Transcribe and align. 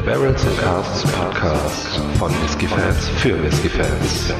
Der 0.00 0.12
Barrels 0.12 0.46
and 0.46 0.58
Casts 0.58 1.12
Podcast 1.12 2.00
von 2.18 2.32
Whiskey 2.42 2.66
Fans 2.66 3.08
für 3.18 3.42
Whiskey 3.42 3.68
Fans. 3.68 4.32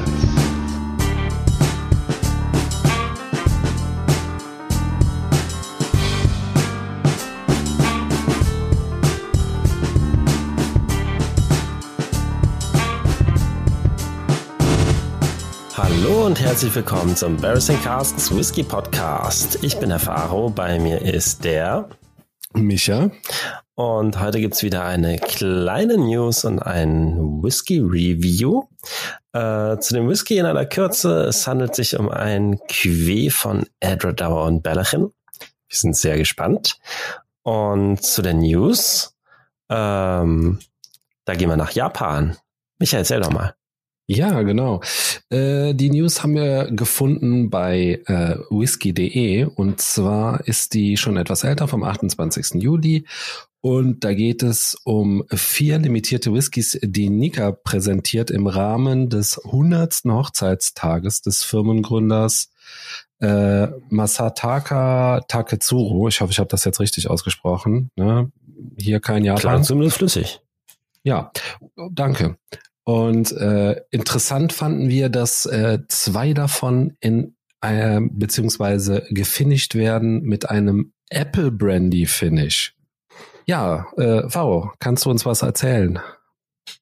Hallo 15.77 16.25
und 16.25 16.39
herzlich 16.39 16.73
willkommen 16.73 17.15
zum 17.15 17.37
Barrels 17.37 17.69
and 17.69 17.83
Casts 17.83 18.35
Whisky 18.35 18.63
Podcast. 18.63 19.63
Ich 19.63 19.77
bin 19.77 19.89
der 19.89 19.99
Faro, 19.99 20.49
bei 20.49 20.79
mir 20.79 21.03
ist 21.03 21.43
der 21.43 21.87
Micha. 22.53 23.11
Und 23.75 24.19
heute 24.19 24.39
gibt's 24.39 24.63
wieder 24.63 24.83
eine 24.83 25.17
kleine 25.17 25.97
News 25.97 26.43
und 26.45 26.59
ein 26.59 27.41
Whisky-Review. 27.41 28.63
Äh, 29.33 29.77
zu 29.79 29.93
dem 29.93 30.09
Whisky 30.09 30.37
in 30.37 30.45
aller 30.45 30.65
Kürze. 30.65 31.23
Es 31.23 31.47
handelt 31.47 31.75
sich 31.75 31.97
um 31.97 32.09
ein 32.09 32.57
Cuvée 32.69 33.31
von 33.31 33.65
Edradauer 33.79 34.45
und 34.45 34.61
Bellachin. 34.61 35.11
Wir 35.39 35.77
sind 35.77 35.95
sehr 35.95 36.17
gespannt. 36.17 36.77
Und 37.43 38.03
zu 38.03 38.21
den 38.21 38.39
News. 38.39 39.15
Ähm, 39.69 40.59
da 41.25 41.35
gehen 41.35 41.49
wir 41.49 41.57
nach 41.57 41.71
Japan. 41.71 42.37
Michael, 42.77 43.01
erzähl 43.01 43.21
doch 43.21 43.31
mal. 43.31 43.55
Ja, 44.07 44.41
genau. 44.41 44.81
Äh, 45.29 45.73
die 45.73 45.89
News 45.89 46.21
haben 46.21 46.35
wir 46.35 46.69
gefunden 46.71 47.49
bei 47.49 48.01
äh, 48.07 48.35
whisky.de 48.49 49.45
und 49.45 49.79
zwar 49.79 50.45
ist 50.47 50.73
die 50.73 50.97
schon 50.97 51.15
etwas 51.15 51.45
älter 51.45 51.69
vom 51.69 51.83
28. 51.83 52.61
Juli 52.61 53.05
und 53.61 54.03
da 54.03 54.13
geht 54.15 54.41
es 54.41 54.75
um 54.83 55.23
vier 55.29 55.77
limitierte 55.77 56.33
Whiskys, 56.33 56.79
die 56.81 57.09
Nika 57.09 57.51
präsentiert 57.51 58.31
im 58.31 58.47
Rahmen 58.47 59.09
des 59.09 59.43
100. 59.45 60.01
Hochzeitstages 60.05 61.21
des 61.21 61.43
Firmengründers 61.43 62.51
äh, 63.19 63.67
Masataka 63.89 65.21
Taketsuro. 65.27 66.07
Ich 66.07 66.21
hoffe, 66.21 66.31
ich 66.31 66.39
habe 66.39 66.49
das 66.49 66.65
jetzt 66.65 66.79
richtig 66.79 67.07
ausgesprochen. 67.07 67.91
Ne? 67.95 68.31
Hier 68.77 68.99
kein 68.99 69.23
Japan. 69.23 69.41
Klar, 69.41 69.61
zumindest 69.61 69.97
flüssig. 69.97 70.39
Ja, 71.03 71.31
danke. 71.91 72.37
Und 72.83 73.31
äh, 73.31 73.81
interessant 73.91 74.53
fanden 74.53 74.89
wir, 74.89 75.09
dass 75.09 75.45
äh, 75.45 75.79
zwei 75.87 76.33
davon 76.33 76.97
in 76.99 77.35
äh, 77.61 78.01
beziehungsweise 78.01 79.05
gefinisht 79.11 79.75
werden 79.75 80.23
mit 80.23 80.49
einem 80.49 80.93
Apple 81.09 81.51
Brandy 81.51 82.07
Finish. 82.07 82.75
Ja, 83.51 83.87
äh, 83.97 84.29
Faro, 84.29 84.71
kannst 84.79 85.03
du 85.03 85.09
uns 85.09 85.25
was 85.25 85.41
erzählen? 85.41 85.99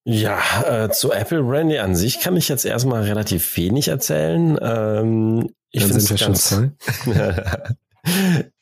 Ja, 0.04 0.40
äh, 0.68 0.92
zu 0.92 1.12
Apple 1.12 1.42
Brandy 1.42 1.80
an 1.80 1.96
sich 1.96 2.20
kann 2.20 2.38
ich 2.38 2.48
jetzt 2.48 2.64
erstmal 2.64 3.02
relativ 3.02 3.58
wenig 3.58 3.88
erzählen. 3.88 4.56
Ähm, 4.62 5.50
ich 5.72 5.84
sind 5.88 6.08
wir 6.08 6.18
ganz, 6.28 6.62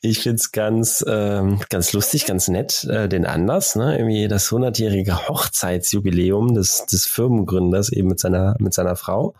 ich 0.00 0.20
find's 0.20 0.52
ganz, 0.52 1.04
ähm, 1.06 1.60
ganz 1.68 1.92
lustig, 1.92 2.24
ganz 2.24 2.48
nett, 2.48 2.84
äh, 2.84 3.10
den 3.10 3.26
Anlass, 3.26 3.76
ne? 3.76 3.98
Irgendwie 3.98 4.26
das 4.26 4.50
hundertjährige 4.50 5.28
Hochzeitsjubiläum 5.28 6.54
des, 6.54 6.86
des 6.86 7.04
Firmengründers 7.04 7.92
eben 7.92 8.08
mit 8.08 8.20
seiner, 8.20 8.56
mit 8.58 8.72
seiner 8.72 8.96
Frau. 8.96 9.34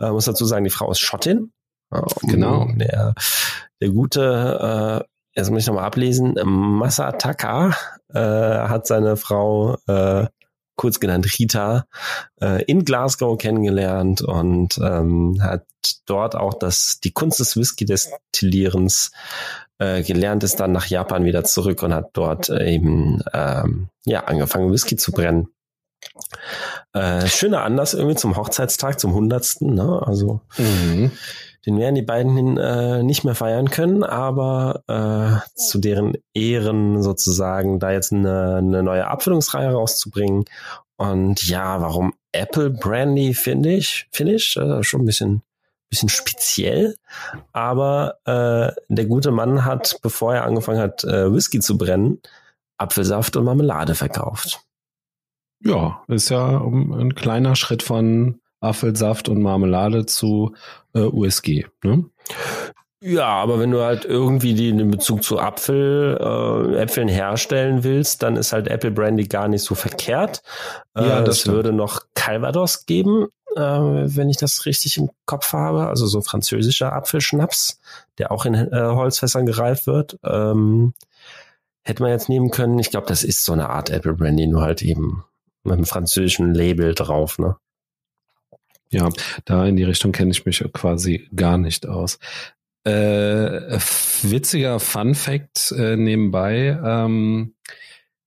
Äh, 0.00 0.10
muss 0.10 0.24
dazu 0.24 0.46
sagen, 0.46 0.64
die 0.64 0.70
Frau 0.70 0.90
ist 0.90 1.00
Schottin. 1.00 1.52
Genau. 2.22 2.66
Der, 2.76 3.14
der 3.82 3.90
gute, 3.90 5.04
äh, 5.04 5.15
jetzt 5.36 5.50
muss 5.50 5.62
ich 5.62 5.66
nochmal 5.66 5.84
ablesen, 5.84 6.34
Masataka 6.44 7.76
äh, 8.12 8.18
hat 8.18 8.86
seine 8.86 9.16
Frau 9.16 9.76
äh, 9.86 10.26
kurz 10.76 11.00
genannt 11.00 11.26
Rita, 11.38 11.86
äh, 12.40 12.62
in 12.64 12.84
Glasgow 12.84 13.38
kennengelernt 13.38 14.22
und 14.22 14.78
ähm, 14.78 15.38
hat 15.40 15.64
dort 16.06 16.36
auch 16.36 16.54
das, 16.54 17.00
die 17.02 17.12
Kunst 17.12 17.40
des 17.40 17.56
Whisky-Destillierens 17.56 19.10
äh, 19.78 20.02
gelernt, 20.02 20.44
ist 20.44 20.60
dann 20.60 20.72
nach 20.72 20.86
Japan 20.86 21.24
wieder 21.24 21.44
zurück 21.44 21.82
und 21.82 21.94
hat 21.94 22.10
dort 22.12 22.50
eben 22.50 23.22
ähm, 23.32 23.88
ja 24.04 24.24
angefangen, 24.24 24.72
Whisky 24.72 24.96
zu 24.96 25.12
brennen. 25.12 25.48
Äh, 26.92 27.26
schöner 27.26 27.62
Anlass 27.62 27.94
irgendwie 27.94 28.16
zum 28.16 28.36
Hochzeitstag, 28.36 29.00
zum 29.00 29.14
hundertsten, 29.14 29.74
ne? 29.74 30.02
Also 30.04 30.40
Mhm. 30.58 31.10
Den 31.66 31.78
werden 31.78 31.96
die 31.96 32.02
beiden 32.02 32.56
äh, 32.56 33.02
nicht 33.02 33.24
mehr 33.24 33.34
feiern 33.34 33.70
können, 33.70 34.04
aber 34.04 34.82
äh, 34.86 35.58
zu 35.58 35.78
deren 35.78 36.14
Ehren 36.32 37.02
sozusagen 37.02 37.80
da 37.80 37.90
jetzt 37.90 38.12
eine, 38.12 38.56
eine 38.56 38.82
neue 38.84 39.08
Abfüllungsreihe 39.08 39.72
rauszubringen. 39.72 40.44
Und 40.96 41.46
ja, 41.48 41.80
warum 41.80 42.14
Apple 42.32 42.70
Brandy 42.70 43.34
finde 43.34 43.72
ich, 43.74 44.08
finde 44.12 44.34
ich 44.34 44.56
äh, 44.56 44.82
schon 44.84 45.02
ein 45.02 45.06
bisschen, 45.06 45.42
bisschen 45.90 46.08
speziell. 46.08 46.96
Aber 47.52 48.18
äh, 48.24 48.72
der 48.88 49.04
gute 49.06 49.32
Mann 49.32 49.64
hat, 49.64 49.98
bevor 50.02 50.34
er 50.34 50.44
angefangen 50.44 50.80
hat, 50.80 51.02
äh, 51.02 51.32
Whisky 51.32 51.58
zu 51.58 51.76
brennen, 51.76 52.20
Apfelsaft 52.78 53.36
und 53.36 53.44
Marmelade 53.44 53.94
verkauft. 53.94 54.60
Ja, 55.60 56.02
ist 56.06 56.28
ja 56.28 56.60
ein 56.60 57.14
kleiner 57.14 57.56
Schritt 57.56 57.82
von 57.82 58.40
Apfelsaft 58.60 59.28
und 59.28 59.42
Marmelade 59.42 60.06
zu 60.06 60.54
äh, 60.94 61.00
USG. 61.00 61.66
Ne? 61.84 62.04
Ja, 63.00 63.26
aber 63.28 63.60
wenn 63.60 63.70
du 63.70 63.82
halt 63.82 64.04
irgendwie 64.04 64.54
den 64.54 64.90
Bezug 64.90 65.22
zu 65.22 65.38
Apfel, 65.38 66.18
äh, 66.18 66.76
Äpfeln 66.78 67.08
herstellen 67.08 67.84
willst, 67.84 68.22
dann 68.22 68.36
ist 68.36 68.52
halt 68.52 68.68
Apple 68.68 68.90
Brandy 68.90 69.24
gar 69.28 69.48
nicht 69.48 69.62
so 69.62 69.74
verkehrt. 69.74 70.42
Äh, 70.96 71.06
Ja, 71.06 71.20
das 71.22 71.46
würde 71.46 71.72
noch 71.72 72.02
Calvados 72.14 72.86
geben, 72.86 73.26
äh, 73.54 73.60
wenn 73.60 74.30
ich 74.30 74.38
das 74.38 74.64
richtig 74.64 74.96
im 74.96 75.10
Kopf 75.26 75.52
habe. 75.52 75.88
Also 75.88 76.06
so 76.06 76.22
französischer 76.22 76.92
Apfelschnaps, 76.94 77.78
der 78.18 78.32
auch 78.32 78.46
in 78.46 78.54
äh, 78.54 78.68
Holzfässern 78.72 79.44
gereift 79.44 79.86
wird. 79.86 80.18
Ähm, 80.24 80.94
hätte 81.84 82.02
man 82.02 82.10
jetzt 82.10 82.28
nehmen 82.30 82.50
können. 82.50 82.78
Ich 82.78 82.90
glaube, 82.90 83.06
das 83.06 83.22
ist 83.22 83.44
so 83.44 83.52
eine 83.52 83.68
Art 83.68 83.90
Apple 83.90 84.14
Brandy, 84.14 84.46
nur 84.46 84.62
halt 84.62 84.82
eben 84.82 85.22
mit 85.62 85.74
einem 85.74 85.84
französischen 85.84 86.54
Label 86.54 86.94
drauf. 86.94 87.38
Ne? 87.38 87.56
Ja, 88.90 89.08
da 89.44 89.66
in 89.66 89.76
die 89.76 89.84
Richtung 89.84 90.12
kenne 90.12 90.30
ich 90.30 90.46
mich 90.46 90.64
quasi 90.72 91.28
gar 91.34 91.58
nicht 91.58 91.86
aus. 91.86 92.18
Äh, 92.84 93.78
witziger 94.22 94.78
Fun 94.78 95.14
Fact 95.14 95.72
äh, 95.72 95.96
nebenbei. 95.96 96.78
Ähm, 96.84 97.54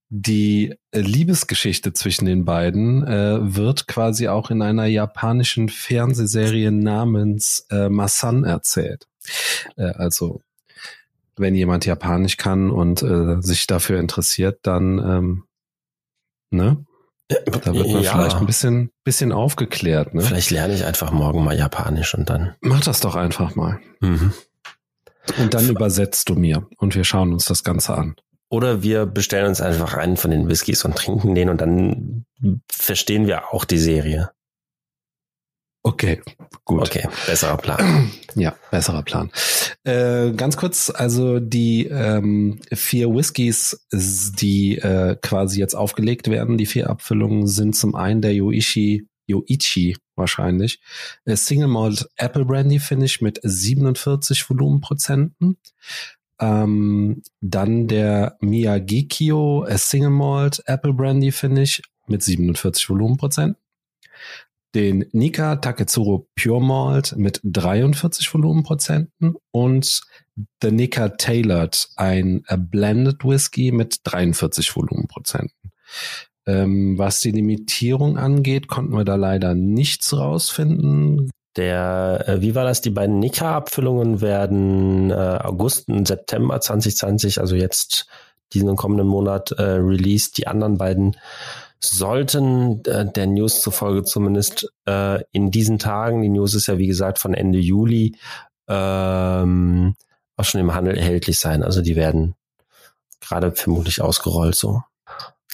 die 0.10 0.74
Liebesgeschichte 0.92 1.94
zwischen 1.94 2.26
den 2.26 2.44
beiden 2.44 3.06
äh, 3.06 3.56
wird 3.56 3.88
quasi 3.88 4.28
auch 4.28 4.50
in 4.50 4.62
einer 4.62 4.86
japanischen 4.86 5.70
Fernsehserie 5.70 6.72
namens 6.72 7.68
äh, 7.70 7.90
Masan 7.90 8.44
erzählt. 8.44 9.08
Äh, 9.78 9.92
also 9.92 10.42
wenn 11.38 11.56
jemand 11.56 11.86
Japanisch 11.86 12.38
kann 12.38 12.70
und 12.70 13.02
äh, 13.02 13.42
sich 13.42 13.66
dafür 13.68 14.00
interessiert, 14.00 14.60
dann 14.64 15.00
ähm, 15.00 15.44
ne, 16.50 16.86
da 17.30 17.74
wird 17.74 17.88
man 17.88 18.02
Ja. 18.02 18.12
vielleicht 18.14 18.38
ein 18.38 18.46
bisschen, 18.46 18.90
bisschen 19.04 19.32
aufgeklärt. 19.32 20.14
Ne? 20.14 20.22
Vielleicht 20.22 20.50
lerne 20.52 20.74
ich 20.74 20.84
einfach 20.86 21.12
morgen 21.12 21.44
mal 21.44 21.58
Japanisch 21.58 22.16
und 22.16 22.30
dann. 22.30 22.56
Mach 22.62 22.82
das 22.82 23.00
doch 23.00 23.16
einfach 23.16 23.56
mal. 23.56 23.80
Mhm. 24.02 24.34
Und 25.38 25.54
dann 25.54 25.70
übersetzt 25.70 26.30
du 26.30 26.36
mir 26.36 26.68
und 26.78 26.96
wir 26.96 27.04
schauen 27.04 27.32
uns 27.34 27.46
das 27.46 27.64
Ganze 27.64 27.94
an. 27.96 28.16
Oder 28.50 28.82
wir 28.82 29.06
bestellen 29.06 29.46
uns 29.46 29.62
einfach 29.62 29.94
einen 29.94 30.18
von 30.18 30.32
den 30.32 30.50
Whiskys 30.50 30.84
und 30.86 30.96
trinken 30.96 31.36
den 31.36 31.50
und 31.50 31.62
dann 31.62 32.26
verstehen 32.72 33.28
wir 33.28 33.54
auch 33.54 33.64
die 33.64 33.78
Serie. 33.78 34.32
Okay, 35.82 36.22
gut. 36.66 36.82
Okay, 36.82 37.08
besserer 37.26 37.58
Plan. 37.58 38.12
Ja, 38.36 38.56
besserer 38.70 39.02
Plan. 39.02 39.32
Äh, 39.84 40.32
ganz 40.34 40.56
kurz, 40.56 40.92
also 40.92 41.40
die 41.40 41.88
ähm, 41.88 42.60
vier 42.72 43.10
Whiskys, 43.10 43.88
die 43.92 44.78
äh, 44.78 45.18
quasi 45.20 45.60
jetzt 45.60 45.74
aufgelegt 45.74 46.30
werden, 46.30 46.58
die 46.58 46.68
vier 46.68 46.92
Abfüllungen, 46.92 47.48
sind 47.48 47.76
zum 47.76 47.96
einen 47.96 48.22
der 48.22 48.34
Yoichi, 48.36 49.08
Yoichi 49.28 49.98
wahrscheinlich, 50.16 50.80
äh, 51.26 51.36
Single 51.36 51.70
Malt 51.70 52.08
Apple 52.18 52.46
Brandy 52.46 52.80
Finish 52.80 53.20
mit 53.20 53.40
47 53.42 54.48
Volumenprozenten. 54.48 55.58
Ähm, 56.40 57.24
dann 57.42 57.88
der 57.88 58.38
Miyagikyo 58.42 59.66
äh, 59.66 59.78
Single 59.78 60.12
Malt 60.12 60.62
Apple 60.68 60.94
Brandy 60.94 61.32
Finish 61.32 61.82
mit 62.08 62.22
47 62.22 62.90
Volumenprozenten. 62.90 63.58
Den 64.76 65.06
Nika 65.12 65.56
Taketsuro 65.56 66.28
Pure 66.36 66.62
Malt 66.62 67.16
mit 67.18 67.40
43 67.44 68.32
Volumenprozenten 68.34 69.36
und 69.52 70.02
The 70.62 70.72
Nika 70.72 71.10
Tailored, 71.10 71.90
ein 71.96 72.44
äh, 72.48 72.58
Blended 72.58 73.26
Whisky 73.26 73.72
mit 73.72 73.98
43 74.04 74.76
Volumenprozenten. 74.76 75.72
Ähm, 76.46 76.98
was 76.98 77.20
die 77.20 77.32
Limitierung 77.32 78.18
angeht, 78.18 78.68
konnten 78.68 78.96
wir 78.96 79.06
da 79.06 79.16
leider 79.16 79.56
nichts 79.56 80.16
rausfinden. 80.16 81.30
Der, 81.56 82.24
äh, 82.28 82.42
wie 82.42 82.56
war 82.56 82.64
das? 82.64 82.82
Die 82.82 82.90
beiden 82.90 83.20
Nika-Abfüllungen 83.20 84.22
werden 84.22 85.12
äh, 85.12 85.14
August 85.14 85.90
und 85.90 86.08
September 86.08 86.62
2020, 86.62 87.42
also 87.42 87.56
jetzt 87.56 88.08
diesen 88.54 88.76
kommenden 88.76 89.08
Monat, 89.08 89.52
äh, 89.52 89.64
released. 89.64 90.38
Die 90.38 90.48
anderen 90.48 90.78
beiden 90.78 91.18
sollten 91.80 92.84
äh, 92.86 93.12
der 93.12 93.28
News 93.28 93.62
zufolge 93.62 94.04
zumindest 94.04 94.72
äh, 94.86 95.24
in 95.32 95.52
diesen 95.52 95.80
Tagen, 95.80 96.22
die 96.22 96.30
News 96.30 96.54
ist 96.54 96.68
ja 96.68 96.78
wie 96.78 96.88
gesagt 96.88 97.20
von 97.20 97.34
Ende 97.34 97.60
Juli, 97.60 98.18
ähm, 98.68 99.96
auch 100.36 100.46
schon 100.46 100.62
im 100.62 100.74
Handel 100.74 100.98
erhältlich 100.98 101.40
sein. 101.40 101.64
Also 101.64 101.82
die 101.82 101.96
werden 101.96 102.36
gerade 103.22 103.52
vermutlich 103.52 104.02
ausgerollt 104.02 104.56
so. 104.56 104.82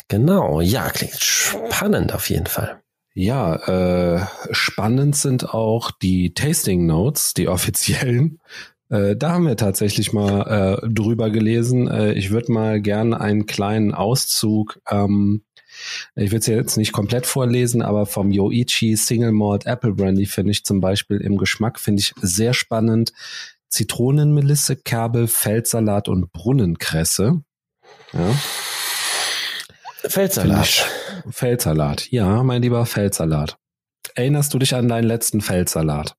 Genau, 0.07 0.62
ja, 0.62 0.89
klingt 0.89 1.16
spannend 1.16 2.13
auf 2.13 2.30
jeden 2.30 2.45
Fall. 2.45 2.81
Ja, 3.13 3.56
äh, 3.56 4.25
spannend 4.51 5.16
sind 5.16 5.54
auch 5.54 5.92
die 5.92 6.33
Tasting 6.33 6.86
Notes, 6.86 7.33
die 7.33 7.48
offiziellen. 7.48 8.39
Äh, 8.89 9.16
da 9.16 9.31
haben 9.31 9.48
wir 9.48 9.57
tatsächlich 9.57 10.13
mal 10.13 10.81
äh, 10.83 10.88
drüber 10.89 11.30
gelesen. 11.30 11.88
Äh, 11.88 12.13
ich 12.13 12.31
würde 12.31 12.51
mal 12.51 12.81
gerne 12.81 13.19
einen 13.19 13.45
kleinen 13.45 13.94
Auszug, 13.94 14.80
ähm, 14.89 15.44
ich 16.15 16.31
würde 16.31 16.39
es 16.39 16.47
jetzt 16.47 16.77
nicht 16.77 16.91
komplett 16.91 17.25
vorlesen, 17.25 17.81
aber 17.81 18.05
vom 18.05 18.31
Yoichi 18.31 18.95
Single 18.95 19.31
Malt 19.31 19.65
Apple 19.65 19.93
Brandy 19.93 20.25
finde 20.25 20.51
ich 20.51 20.65
zum 20.65 20.79
Beispiel 20.79 21.17
im 21.17 21.37
Geschmack, 21.37 21.79
finde 21.79 22.01
ich 22.01 22.13
sehr 22.21 22.53
spannend. 22.53 23.13
Zitronenmelisse, 23.69 24.75
Kerbel, 24.75 25.27
Feldsalat 25.27 26.07
und 26.07 26.31
Brunnenkresse. 26.31 27.41
Ja. 28.13 28.35
Feldsalat. 30.07 30.85
Feldsalat. 31.29 32.11
Ja, 32.11 32.43
mein 32.43 32.61
lieber 32.61 32.85
Feldsalat. 32.85 33.57
Erinnerst 34.13 34.53
du 34.53 34.59
dich 34.59 34.75
an 34.75 34.88
deinen 34.88 35.07
letzten 35.07 35.41
Feldsalat? 35.41 36.15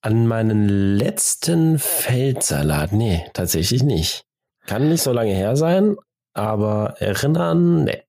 An 0.00 0.26
meinen 0.26 0.68
letzten 0.96 1.78
Feldsalat? 1.78 2.92
Nee, 2.92 3.24
tatsächlich 3.34 3.82
nicht. 3.82 4.24
Kann 4.66 4.88
nicht 4.88 5.02
so 5.02 5.12
lange 5.12 5.34
her 5.34 5.56
sein, 5.56 5.96
aber 6.32 6.94
erinnern, 6.98 7.84
nee. 7.84 8.02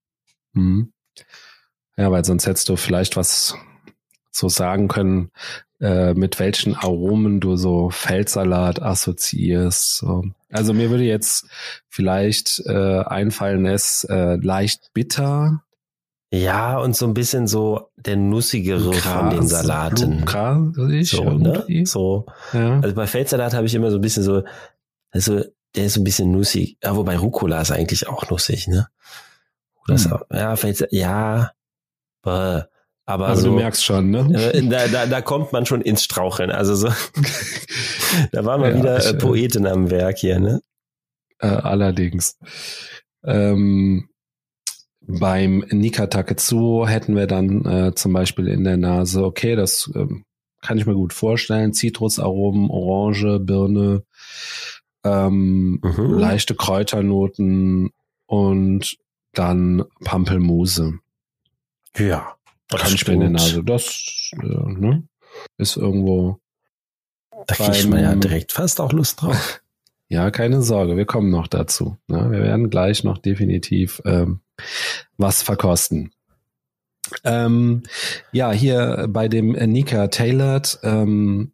Hm. 0.54 0.92
Ja, 1.98 2.12
weil 2.12 2.26
sonst 2.26 2.48
hättest 2.48 2.70
du 2.70 2.76
vielleicht 2.76 3.18
was 3.18 3.56
so 4.32 4.50
sagen 4.50 4.88
können, 4.88 5.32
äh, 5.80 6.14
mit 6.14 6.40
welchen 6.40 6.76
Aromen 6.76 7.40
du 7.40 7.56
so 7.56 7.90
Feldsalat 7.90 8.82
assoziierst. 8.82 9.98
So. 9.98 10.24
Also 10.52 10.74
mir 10.74 10.90
würde 10.90 11.04
jetzt 11.04 11.48
vielleicht 11.90 12.62
äh, 12.66 13.02
einfallen, 13.02 13.66
es 13.66 14.04
äh, 14.06 14.36
leicht 14.36 14.92
bitter. 14.94 15.64
Ja, 16.34 16.78
und 16.78 16.96
so 16.96 17.06
ein 17.08 17.14
bisschen 17.14 17.48
so 17.48 17.90
der 17.98 18.16
nussigere 18.16 18.92
Gras, 18.92 19.04
von 19.04 19.30
den 19.32 19.48
Salaten. 19.48 20.24
Grasig 20.24 21.10
so, 21.10 21.24
ne? 21.26 21.66
so. 21.86 22.26
Ja. 22.54 22.80
Also 22.80 22.96
bei 22.96 23.06
Feldsalat 23.06 23.54
habe 23.54 23.68
ich 23.68 23.76
immer 23.76 23.92
so 23.92 23.98
ein 23.98 24.02
bisschen 24.02 24.24
so, 24.24 24.44
also 25.12 25.44
der 25.76 25.86
ist 25.86 25.96
so 25.96 26.02
ein 26.02 26.06
bisschen 26.06 26.32
nussig. 26.32 26.78
Ja, 26.82 26.96
wobei 26.96 27.18
Rucola 27.18 27.62
ist 27.62 27.72
eigentlich 27.72 28.08
auch 28.08 28.30
nussig, 28.30 28.68
ne? 28.68 28.88
Das, 29.88 30.06
hm. 30.06 30.18
Ja, 30.32 30.56
Feldsalat, 30.56 30.94
ja. 30.94 31.52
Aber 32.24 33.28
also 33.28 33.42
so, 33.42 33.50
du 33.50 33.56
merkst 33.56 33.84
schon, 33.84 34.12
ne? 34.12 34.54
Äh, 34.54 34.68
da, 34.68 34.88
da, 34.88 35.06
da 35.06 35.22
kommt 35.22 35.52
man 35.52 35.66
schon 35.66 35.82
ins 35.82 36.04
Straucheln. 36.04 36.52
Also 36.52 36.76
so, 36.76 36.88
da 38.32 38.46
war 38.46 38.58
mal 38.58 38.72
ja, 38.72 38.78
wieder 38.78 38.98
ich, 39.00 39.08
äh, 39.08 39.14
Poetin 39.16 39.66
am 39.66 39.90
Werk 39.90 40.20
hier, 40.20 40.40
ne? 40.40 40.62
Äh, 41.40 41.48
allerdings. 41.48 42.38
Ähm, 43.24 44.10
beim 45.02 45.66
Nika 45.72 46.08
Taketsuo 46.08 46.88
hätten 46.88 47.16
wir 47.16 47.28
dann 47.28 47.66
äh, 47.66 47.96
zum 47.96 48.14
Beispiel 48.14 48.48
in 48.48 48.64
der 48.64 48.78
Nase, 48.78 49.26
okay, 49.26 49.56
das 49.56 49.92
äh, 49.96 50.06
kann 50.62 50.78
ich 50.78 50.86
mir 50.86 50.94
gut 50.94 51.14
vorstellen, 51.14 51.74
Zitrusaromen, 51.74 52.70
Orange, 52.70 53.40
Birne, 53.40 54.04
ähm, 55.04 55.80
mhm. 55.82 56.20
leichte 56.20 56.56
Kräuternoten 56.56 57.90
und 58.28 58.98
dann 59.34 59.84
Pampelmuse. 60.04 61.00
Ja. 61.98 62.36
Das 62.68 62.82
kann 62.82 62.94
ich 62.94 63.08
in 63.08 63.20
der 63.20 63.30
Nase. 63.30 63.64
Das 63.64 64.32
äh, 64.42 64.46
ne, 64.46 65.04
ist 65.58 65.78
irgendwo. 65.78 66.40
Da 67.48 67.56
kriegt 67.56 67.90
man 67.90 68.02
ja 68.02 68.16
direkt 68.16 68.52
fast 68.52 68.80
auch 68.80 68.92
Lust 68.92 69.22
drauf. 69.22 69.62
Ja, 70.08 70.30
keine 70.30 70.62
Sorge, 70.62 70.98
wir 70.98 71.06
kommen 71.06 71.30
noch 71.30 71.48
dazu. 71.48 71.96
Ne? 72.08 72.30
Wir 72.32 72.42
werden 72.42 72.70
gleich 72.70 73.06
noch 73.06 73.18
definitiv 73.18 74.02
ähm, 74.04 74.42
was 75.16 75.42
verkosten. 75.42 76.12
Ähm, 77.24 77.84
ja, 78.34 78.52
hier 78.52 79.08
bei 79.10 79.30
dem 79.30 79.54
Nika 79.54 80.10
Tailored 80.10 80.80
ähm, 80.84 81.54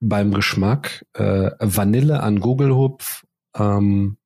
beim 0.00 0.32
Geschmack 0.32 1.04
äh, 1.12 1.50
Vanille 1.58 2.22
an 2.22 2.40
Gugelhupf, 2.40 3.26
ähm, 3.54 4.16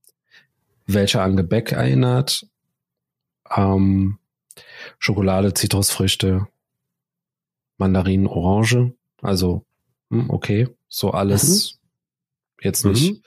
welcher 0.87 1.23
an 1.23 1.37
Gebäck 1.37 1.73
erinnert. 1.73 2.47
Ähm, 3.55 4.19
Schokolade, 4.99 5.55
Zitrusfrüchte, 5.55 6.47
Mandarinen, 7.77 8.27
Orange. 8.27 8.93
Also, 9.23 9.65
hm, 10.11 10.31
okay, 10.31 10.69
so 10.89 11.11
alles 11.11 11.75
mhm. 11.75 12.65
jetzt 12.65 12.85
nicht, 12.85 13.13
mhm. 13.13 13.23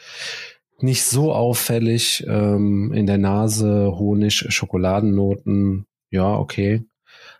nicht 0.80 1.04
so 1.04 1.34
auffällig. 1.34 2.26
Ähm, 2.28 2.94
in 2.94 3.06
der 3.06 3.18
Nase 3.18 3.94
Honig, 3.98 4.46
Schokoladennoten. 4.50 5.86
Ja, 6.10 6.36
okay. 6.36 6.84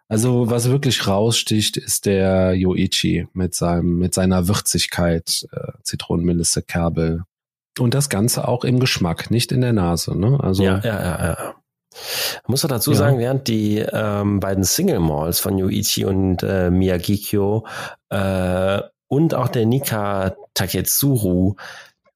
Also 0.10 0.50
was 0.50 0.70
wirklich 0.70 1.06
raussticht, 1.06 1.76
ist 1.76 2.06
der 2.06 2.54
Yoichi 2.54 3.28
mit 3.34 3.54
seinem 3.54 3.98
mit 3.98 4.14
seiner 4.14 4.48
Würzigkeit, 4.48 5.46
äh, 5.52 5.74
Zitronenmelisse, 5.84 6.62
Kerbel 6.62 7.26
und 7.80 7.94
das 7.94 8.10
Ganze 8.10 8.48
auch 8.48 8.64
im 8.64 8.80
Geschmack, 8.80 9.32
nicht 9.32 9.52
in 9.52 9.62
der 9.62 9.74
Nase. 9.74 10.18
Ne? 10.18 10.38
Also 10.42 10.64
ja, 10.64 10.80
ja, 10.84 11.00
ja, 11.00 11.26
ja. 11.26 11.56
Ich 12.44 12.48
muss 12.48 12.62
dazu 12.62 12.92
ja. 12.92 12.98
sagen, 12.98 13.18
während 13.18 13.48
die 13.48 13.80
ähm, 13.80 14.40
beiden 14.40 14.64
Single 14.64 15.00
Malls 15.00 15.40
von 15.40 15.58
Yuichi 15.58 16.06
und 16.06 16.44
äh, 16.44 16.70
Miyagikyo 16.70 17.66
äh, 18.10 18.82
und 19.08 19.34
auch 19.34 19.48
der 19.48 19.66
Nika 19.66 20.36
Taketsuru, 20.54 21.56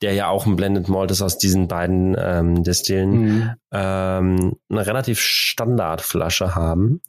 der 0.02 0.14
ja 0.14 0.28
auch 0.28 0.46
ein 0.46 0.56
Blended 0.56 0.90
Malt 0.90 1.12
ist 1.12 1.22
aus 1.22 1.38
diesen 1.38 1.68
beiden 1.68 2.16
ähm, 2.20 2.64
Destillen, 2.64 3.12
mhm. 3.12 3.52
ähm, 3.72 4.56
eine 4.70 4.86
relativ 4.86 5.20
Standardflasche 5.20 6.56
haben, 6.56 7.02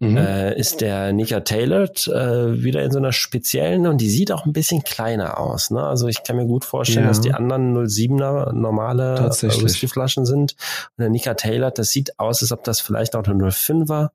mhm. 0.00 0.16
äh, 0.16 0.58
ist 0.58 0.80
der 0.80 1.12
Nika 1.12 1.40
Tailored 1.40 2.08
äh, 2.08 2.62
wieder 2.62 2.82
in 2.82 2.90
so 2.90 2.98
einer 2.98 3.12
speziellen 3.12 3.86
und 3.86 4.00
die 4.00 4.10
sieht 4.10 4.32
auch 4.32 4.46
ein 4.46 4.52
bisschen 4.52 4.82
kleiner 4.82 5.38
aus. 5.38 5.70
Ne? 5.70 5.82
Also 5.82 6.08
ich 6.08 6.22
kann 6.22 6.36
mir 6.36 6.46
gut 6.46 6.64
vorstellen, 6.64 7.04
ja. 7.04 7.08
dass 7.08 7.20
die 7.20 7.32
anderen 7.32 7.76
07er 7.76 8.52
normale 8.52 9.16
äh, 9.16 9.62
Whiskyflaschen 9.62 10.26
sind. 10.26 10.54
Und 10.96 11.02
der 11.02 11.10
Nika 11.10 11.34
Tailored, 11.34 11.78
das 11.78 11.88
sieht 11.90 12.18
aus, 12.18 12.42
als 12.42 12.52
ob 12.52 12.64
das 12.64 12.80
vielleicht 12.80 13.16
auch 13.16 13.24
eine 13.24 13.34
05er 13.48 14.10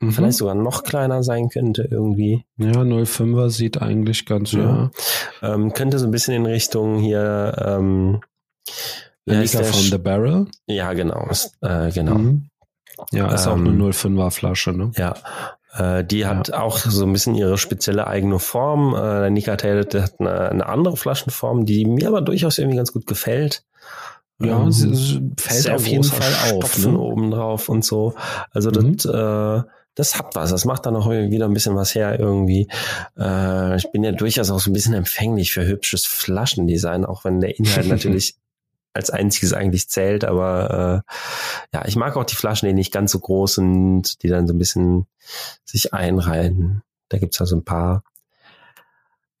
Mhm. 0.00 0.12
vielleicht 0.12 0.38
sogar 0.38 0.54
noch 0.54 0.84
kleiner 0.84 1.22
sein 1.22 1.48
könnte 1.48 1.88
irgendwie. 1.90 2.44
Ja, 2.58 2.72
05er 2.72 3.50
sieht 3.50 3.80
eigentlich 3.80 4.26
ganz, 4.26 4.52
ja. 4.52 4.90
ja. 5.40 5.54
Ähm, 5.54 5.72
könnte 5.72 5.98
so 5.98 6.06
ein 6.06 6.10
bisschen 6.10 6.34
in 6.34 6.46
Richtung 6.46 6.98
hier 6.98 7.54
ähm, 7.58 8.20
ja, 9.24 9.44
von 9.46 9.64
The 9.64 9.98
Barrel? 9.98 10.46
Ja, 10.66 10.92
genau. 10.92 11.28
Äh, 11.60 11.90
genau. 11.92 12.14
Mhm. 12.14 12.48
Ja, 13.12 13.32
ist 13.32 13.46
ähm, 13.46 13.52
auch 13.52 13.56
eine 13.56 13.70
05er 13.72 14.30
Flasche, 14.30 14.72
ne? 14.72 14.90
Ja. 14.96 15.14
Äh, 15.76 16.04
die 16.04 16.26
hat 16.26 16.48
ja. 16.48 16.60
auch 16.60 16.78
so 16.78 17.04
ein 17.04 17.12
bisschen 17.12 17.34
ihre 17.34 17.58
spezielle 17.58 18.06
eigene 18.06 18.38
Form. 18.38 18.94
Äh, 18.94 18.98
der 18.98 19.30
Nika 19.30 19.56
Taylor 19.56 20.02
hat 20.02 20.14
eine, 20.18 20.50
eine, 20.50 20.66
andere 20.66 20.96
Flaschenform, 20.96 21.66
die 21.66 21.84
mir 21.84 22.08
aber 22.08 22.22
durchaus 22.22 22.58
irgendwie 22.58 22.76
ganz 22.76 22.92
gut 22.92 23.06
gefällt. 23.06 23.64
Ja, 24.38 24.62
ähm, 24.62 24.72
sie 24.72 25.20
fällt 25.38 25.70
auf 25.70 25.86
jeden 25.86 26.04
Fall 26.04 26.54
auf. 26.54 26.78
Ne? 26.78 26.98
oben 26.98 27.30
drauf 27.30 27.68
und 27.68 27.84
so. 27.84 28.14
Also 28.50 28.70
mhm. 28.70 28.96
das, 28.96 29.06
äh, 29.06 29.68
das 29.94 30.18
hat 30.18 30.34
was. 30.34 30.50
Das 30.50 30.64
macht 30.64 30.86
dann 30.86 30.96
auch 30.96 31.10
wieder 31.10 31.46
ein 31.46 31.54
bisschen 31.54 31.74
was 31.74 31.94
her 31.94 32.18
irgendwie. 32.18 32.68
Äh, 33.18 33.76
ich 33.76 33.90
bin 33.92 34.04
ja 34.04 34.12
durchaus 34.12 34.50
auch 34.50 34.60
so 34.60 34.70
ein 34.70 34.74
bisschen 34.74 34.94
empfänglich 34.94 35.52
für 35.52 35.66
hübsches 35.66 36.04
Flaschendesign, 36.04 37.04
auch 37.04 37.24
wenn 37.24 37.40
der 37.40 37.58
Inhalt 37.58 37.88
natürlich 37.88 38.36
als 38.96 39.10
einziges 39.10 39.52
eigentlich 39.52 39.88
zählt, 39.88 40.24
aber 40.24 41.04
äh, 41.06 41.76
ja, 41.76 41.86
ich 41.86 41.96
mag 41.96 42.16
auch 42.16 42.24
die 42.24 42.34
Flaschen, 42.34 42.66
die 42.66 42.74
nicht 42.74 42.92
ganz 42.92 43.12
so 43.12 43.20
groß 43.20 43.54
sind, 43.56 44.22
die 44.22 44.28
dann 44.28 44.48
so 44.48 44.54
ein 44.54 44.58
bisschen 44.58 45.06
sich 45.64 45.94
einreihen. 45.94 46.82
Da 47.08 47.18
gibt's 47.18 47.38
ja 47.38 47.46
so 47.46 47.56
ein 47.56 47.64
paar 47.64 48.02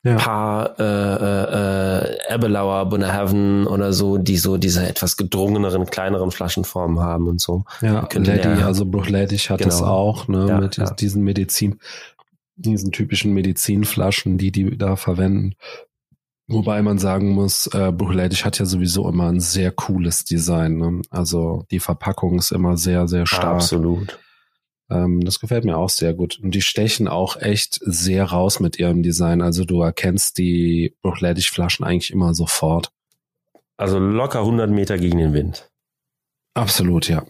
ja. 0.06 0.16
paar 0.16 0.78
äh, 0.78 0.84
äh, 0.84 2.28
äh 2.28 2.34
Ebbelauer, 2.34 2.86
Bunnerhaven 2.86 3.66
oder 3.66 3.92
so, 3.92 4.18
die 4.18 4.36
so 4.36 4.56
diese 4.56 4.86
etwas 4.86 5.16
gedrungeneren, 5.16 5.86
kleineren 5.86 6.30
Flaschenformen 6.30 7.00
haben 7.00 7.28
und 7.28 7.40
so. 7.40 7.64
Ja, 7.80 8.08
Lady, 8.12 8.62
also 8.62 8.86
Bruchlädig 8.86 9.50
hat 9.50 9.58
genau. 9.58 9.70
das 9.70 9.82
auch, 9.82 10.28
ne, 10.28 10.46
ja, 10.48 10.60
mit 10.60 10.76
ja. 10.76 10.90
diesen 10.90 11.22
Medizin, 11.24 11.80
diesen 12.56 12.92
typischen 12.92 13.32
Medizinflaschen, 13.32 14.38
die 14.38 14.52
die 14.52 14.78
da 14.78 14.96
verwenden. 14.96 15.54
Wobei 16.48 16.80
man 16.82 16.98
sagen 16.98 17.30
muss, 17.30 17.66
äh, 17.68 17.90
Bruchlädig 17.90 18.44
hat 18.44 18.58
ja 18.58 18.66
sowieso 18.66 19.08
immer 19.08 19.28
ein 19.28 19.40
sehr 19.40 19.72
cooles 19.72 20.24
Design. 20.24 20.76
Ne? 20.76 21.02
Also 21.10 21.64
die 21.72 21.80
Verpackung 21.80 22.38
ist 22.38 22.52
immer 22.52 22.76
sehr, 22.76 23.08
sehr 23.08 23.26
stark. 23.26 23.56
Absolut. 23.56 24.20
Ähm, 24.88 25.20
das 25.22 25.40
gefällt 25.40 25.64
mir 25.64 25.76
auch 25.76 25.90
sehr 25.90 26.14
gut. 26.14 26.38
Und 26.40 26.54
die 26.54 26.62
stechen 26.62 27.08
auch 27.08 27.36
echt 27.36 27.80
sehr 27.82 28.24
raus 28.24 28.60
mit 28.60 28.78
ihrem 28.78 29.02
Design. 29.02 29.42
Also 29.42 29.64
du 29.64 29.82
erkennst 29.82 30.38
die 30.38 30.96
Bruchlädig-Flaschen 31.02 31.84
eigentlich 31.84 32.12
immer 32.12 32.32
sofort. 32.32 32.92
Also 33.76 33.98
locker 33.98 34.40
100 34.40 34.70
Meter 34.70 34.98
gegen 34.98 35.18
den 35.18 35.32
Wind. 35.32 35.68
Absolut, 36.54 37.08
ja. 37.08 37.26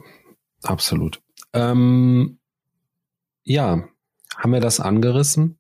Absolut. 0.63 1.23
Ähm, 1.55 2.39
ja, 3.45 3.83
haben 4.37 4.53
wir 4.53 4.61
das 4.61 4.79
angerissen. 4.79 5.59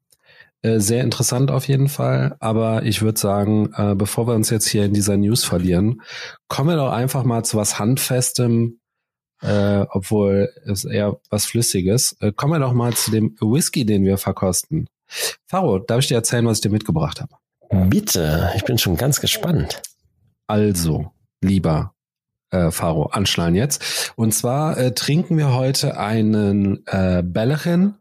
Äh, 0.63 0.81
sehr 0.81 1.03
interessant 1.05 1.51
auf 1.51 1.69
jeden 1.69 1.89
Fall. 1.89 2.37
Aber 2.41 2.83
ich 2.85 3.03
würde 3.03 3.19
sagen, 3.19 3.71
äh, 3.77 3.95
bevor 3.95 4.27
wir 4.27 4.35
uns 4.35 4.51
jetzt 4.51 4.67
hier 4.67 4.85
in 4.85 4.95
dieser 4.95 5.17
News 5.17 5.45
verlieren, 5.45 6.03
kommen 6.49 6.71
wir 6.71 6.77
doch 6.77 6.93
einfach 6.93 7.25
mal 7.25 7.45
zu 7.45 7.57
was 7.57 7.79
Handfestem, 7.79 8.81
äh, 9.43 9.85
obwohl 9.91 10.51
es 10.65 10.85
eher 10.85 11.19
was 11.31 11.47
Flüssiges. 11.47 12.17
Äh, 12.21 12.33
kommen 12.33 12.55
wir 12.55 12.61
doch 12.61 12.73
mal 12.73 12.95
zu 12.95 13.11
dem 13.11 13.37
Whisky, 13.41 13.85
den 13.85 14.05
wir 14.05 14.19
verkosten. 14.19 14.87
Faro, 15.47 15.79
darf 15.79 16.01
ich 16.01 16.09
dir 16.09 16.17
erzählen, 16.17 16.47
was 16.47 16.59
ich 16.59 16.63
dir 16.63 16.71
mitgebracht 16.71 17.21
habe? 17.21 17.35
Bitte, 17.89 18.51
ich 18.57 18.65
bin 18.65 18.79
schon 18.79 18.97
ganz 18.97 19.21
gespannt. 19.21 19.83
Also, 20.47 21.11
lieber 21.41 21.95
äh, 22.51 22.71
Faro, 22.71 23.07
anschnallen 23.07 23.55
jetzt. 23.55 24.13
Und 24.17 24.33
zwar 24.33 24.79
äh, 24.79 24.95
trinken 24.95 25.37
wir 25.37 25.53
heute 25.53 25.99
einen 25.99 26.87
äh, 26.87 27.23
Bellerin 27.25 27.95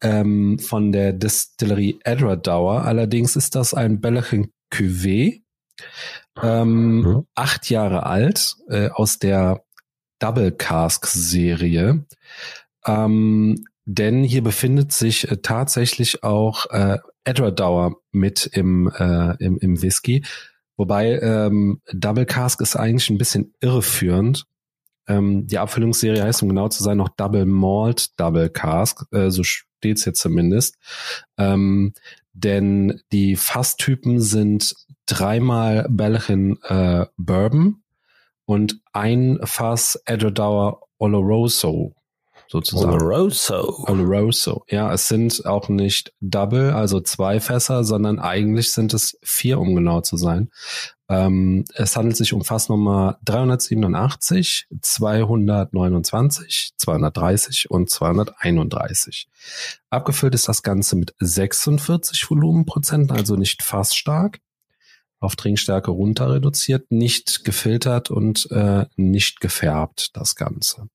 ähm, 0.00 0.58
von 0.58 0.92
der 0.92 1.12
Distillerie 1.12 1.98
Edradour. 2.04 2.84
Allerdings 2.84 3.36
ist 3.36 3.54
das 3.54 3.74
ein 3.74 4.00
Bellerin 4.00 4.50
Cuvée, 4.72 5.42
ähm, 6.42 7.00
mhm. 7.00 7.26
acht 7.34 7.70
Jahre 7.70 8.06
alt, 8.06 8.56
äh, 8.68 8.88
aus 8.90 9.18
der 9.18 9.64
Double 10.18 10.52
Cask 10.52 11.06
Serie. 11.06 12.04
Ähm, 12.86 13.64
denn 13.86 14.24
hier 14.24 14.42
befindet 14.42 14.92
sich 14.92 15.30
äh, 15.30 15.36
tatsächlich 15.38 16.22
auch 16.22 16.66
äh, 16.70 16.98
Edradour 17.24 18.00
mit 18.12 18.46
im, 18.52 18.90
äh, 18.96 19.36
im, 19.42 19.58
im 19.58 19.82
Whisky. 19.82 20.24
Wobei 20.76 21.18
ähm, 21.20 21.80
Double 21.92 22.26
Cask 22.26 22.60
ist 22.60 22.76
eigentlich 22.76 23.10
ein 23.10 23.18
bisschen 23.18 23.54
irreführend. 23.60 24.46
Ähm, 25.06 25.46
die 25.46 25.58
Abfüllungsserie 25.58 26.22
heißt, 26.22 26.42
um 26.42 26.48
genau 26.48 26.68
zu 26.68 26.82
sein, 26.82 26.96
noch 26.96 27.10
Double 27.10 27.44
Malt 27.44 28.18
Double 28.18 28.48
Cask. 28.48 29.04
Äh, 29.12 29.30
so 29.30 29.42
steht's 29.84 30.06
jetzt 30.06 30.20
zumindest. 30.20 30.78
Ähm, 31.36 31.92
denn 32.32 33.02
die 33.12 33.36
Fasstypen 33.36 34.18
sind 34.20 34.74
dreimal 35.06 35.86
Belchin 35.90 36.58
äh, 36.62 37.04
Bourbon 37.18 37.82
und 38.46 38.80
ein 38.92 39.38
Fass 39.44 40.00
Edradour 40.06 40.88
Oloroso 40.98 41.94
sozusagen. 42.48 42.92
Oloroso. 42.92 43.84
Oloroso. 43.86 44.64
Ja, 44.68 44.92
es 44.92 45.08
sind 45.08 45.44
auch 45.46 45.68
nicht 45.68 46.12
Double, 46.20 46.70
also 46.70 47.00
zwei 47.00 47.40
Fässer, 47.40 47.84
sondern 47.84 48.18
eigentlich 48.18 48.72
sind 48.72 48.94
es 48.94 49.18
vier, 49.22 49.58
um 49.58 49.74
genau 49.74 50.00
zu 50.00 50.16
sein. 50.16 50.50
Ähm, 51.08 51.64
es 51.74 51.96
handelt 51.96 52.16
sich 52.16 52.32
um 52.32 52.44
Fassnummer 52.44 53.18
387, 53.24 54.66
229, 54.80 56.72
230 56.76 57.70
und 57.70 57.90
231. 57.90 59.28
Abgefüllt 59.90 60.34
ist 60.34 60.48
das 60.48 60.62
Ganze 60.62 60.96
mit 60.96 61.14
46 61.18 62.30
Volumenprozenten, 62.30 63.16
also 63.16 63.36
nicht 63.36 63.62
fassstark. 63.62 64.40
Auf 65.20 65.36
Trinkstärke 65.36 65.90
runter 65.90 66.32
reduziert, 66.32 66.90
nicht 66.90 67.44
gefiltert 67.44 68.10
und 68.10 68.50
äh, 68.50 68.86
nicht 68.96 69.40
gefärbt, 69.40 70.10
das 70.14 70.34
Ganze. 70.34 70.88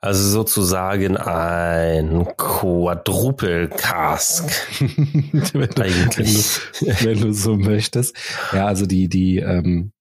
Also 0.00 0.28
sozusagen 0.28 1.16
ein 1.16 2.26
Quadruple 2.36 3.68
Cask. 3.68 4.50
wenn, 4.80 5.70
du, 5.70 5.82
Eigentlich. 5.82 6.60
Wenn, 6.80 6.96
du, 6.96 7.04
wenn 7.04 7.20
du 7.20 7.32
so 7.32 7.56
möchtest. 7.56 8.16
Ja, 8.52 8.66
also 8.66 8.86
die, 8.86 9.08
die, 9.08 9.38
ähm, 9.38 9.92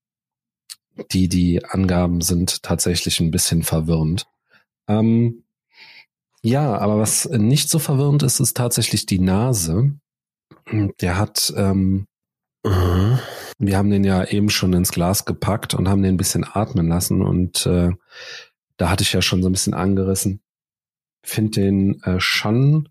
die, 1.11 1.27
die 1.27 1.63
Angaben 1.63 2.21
sind 2.21 2.63
tatsächlich 2.63 3.19
ein 3.19 3.31
bisschen 3.31 3.63
verwirrend. 3.63 4.27
Ähm, 4.87 5.43
ja, 6.41 6.77
aber 6.77 6.97
was 6.97 7.25
nicht 7.29 7.69
so 7.69 7.79
verwirrend 7.79 8.23
ist, 8.23 8.39
ist 8.39 8.57
tatsächlich 8.57 9.05
die 9.05 9.19
Nase. 9.19 9.91
Der 11.01 11.17
hat 11.17 11.53
ähm, 11.55 12.07
mhm. 12.65 13.19
Wir 13.63 13.77
haben 13.77 13.91
den 13.91 14.03
ja 14.03 14.23
eben 14.25 14.49
schon 14.49 14.73
ins 14.73 14.91
Glas 14.91 15.25
gepackt 15.25 15.75
und 15.75 15.87
haben 15.87 16.01
den 16.01 16.15
ein 16.15 16.17
bisschen 16.17 16.43
atmen 16.51 16.87
lassen 16.87 17.21
und 17.21 17.67
äh, 17.67 17.91
da 18.77 18.89
hatte 18.89 19.03
ich 19.03 19.13
ja 19.13 19.21
schon 19.21 19.43
so 19.43 19.49
ein 19.49 19.51
bisschen 19.51 19.75
angerissen. 19.75 20.41
Finde 21.21 21.61
den 21.61 22.01
äh, 22.01 22.19
schon 22.19 22.89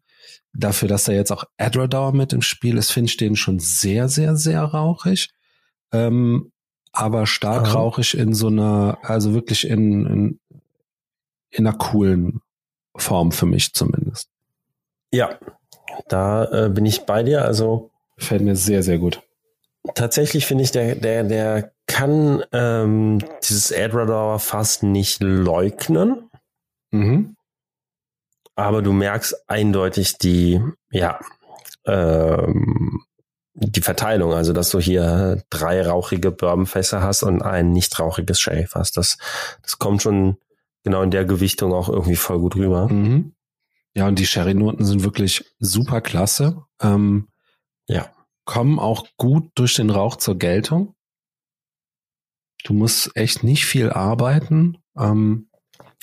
dafür, 0.53 0.87
dass 0.89 1.09
er 1.09 1.17
jetzt 1.17 1.33
auch 1.33 1.43
Adradauer 1.59 2.13
mit 2.13 2.33
im 2.33 2.43
Spiel 2.43 2.77
ist, 2.77 2.93
finde 2.93 3.11
ich 3.11 3.17
den 3.17 3.35
schon 3.35 3.59
sehr, 3.59 4.09
sehr, 4.09 4.37
sehr 4.37 4.63
rauchig. 4.63 5.31
Ähm, 5.91 6.53
aber 6.93 7.27
stark 7.27 7.67
Aha. 7.67 7.73
rauchig 7.73 8.17
in 8.17 8.33
so 8.33 8.47
einer, 8.47 8.99
also 9.03 9.35
wirklich 9.35 9.67
in, 9.67 10.07
in, 10.07 10.41
in 11.51 11.67
einer 11.67 11.77
coolen 11.77 12.43
Form 12.95 13.33
für 13.33 13.47
mich 13.47 13.75
zumindest. 13.75 14.29
Ja, 15.13 15.37
da 16.09 16.45
äh, 16.67 16.69
bin 16.69 16.87
ich 16.87 17.01
bei 17.01 17.25
dir. 17.25 17.45
Also 17.45 17.91
fällt 18.19 18.43
mir 18.43 18.55
sehr, 18.55 18.85
sehr 18.85 18.99
gut 18.99 19.21
tatsächlich 19.95 20.47
finde 20.47 20.65
ich, 20.65 20.73
der, 20.73 20.95
der, 20.95 21.25
der 21.25 21.73
kann 21.87 22.43
ähm, 22.53 23.19
dieses 23.43 23.73
Adrador 23.73 24.39
fast 24.39 24.83
nicht 24.83 25.23
leugnen. 25.23 26.31
Mhm. 26.91 27.37
Aber 28.57 28.83
du 28.83 28.93
merkst 28.93 29.49
eindeutig 29.49 30.19
die, 30.19 30.61
ja, 30.91 31.19
ähm, 31.87 33.03
die 33.55 33.81
Verteilung, 33.81 34.33
also 34.33 34.53
dass 34.53 34.71
du 34.71 34.79
hier 34.79 35.43
drei 35.51 35.87
rauchige 35.87 36.31
Bourbonfässer 36.31 37.03
hast 37.03 37.23
und 37.23 37.43
ein 37.43 37.73
nicht 37.73 37.99
rauchiges 37.99 38.41
Sherryfass. 38.41 38.93
Das, 38.93 39.19
das 39.63 39.79
kommt 39.79 40.03
schon 40.03 40.37
genau 40.83 41.03
in 41.03 41.11
der 41.11 41.25
Gewichtung 41.25 41.73
auch 41.73 41.89
irgendwie 41.89 42.17
voll 42.17 42.39
gut 42.39 42.57
rüber. 42.57 42.89
Mhm. 42.89 43.35
Ja, 43.95 44.07
und 44.07 44.19
die 44.19 44.27
Sherry-Noten 44.27 44.85
sind 44.85 45.03
wirklich 45.03 45.45
super 45.59 46.01
klasse. 46.01 46.65
Ähm, 46.81 47.29
ja 47.89 48.11
kommen 48.51 48.81
auch 48.81 49.07
gut 49.17 49.53
durch 49.55 49.75
den 49.77 49.91
Rauch 49.91 50.17
zur 50.17 50.37
Geltung. 50.37 50.97
Du 52.65 52.73
musst 52.73 53.13
echt 53.15 53.45
nicht 53.45 53.65
viel 53.65 53.91
arbeiten. 53.91 54.79
Ähm, 54.99 55.49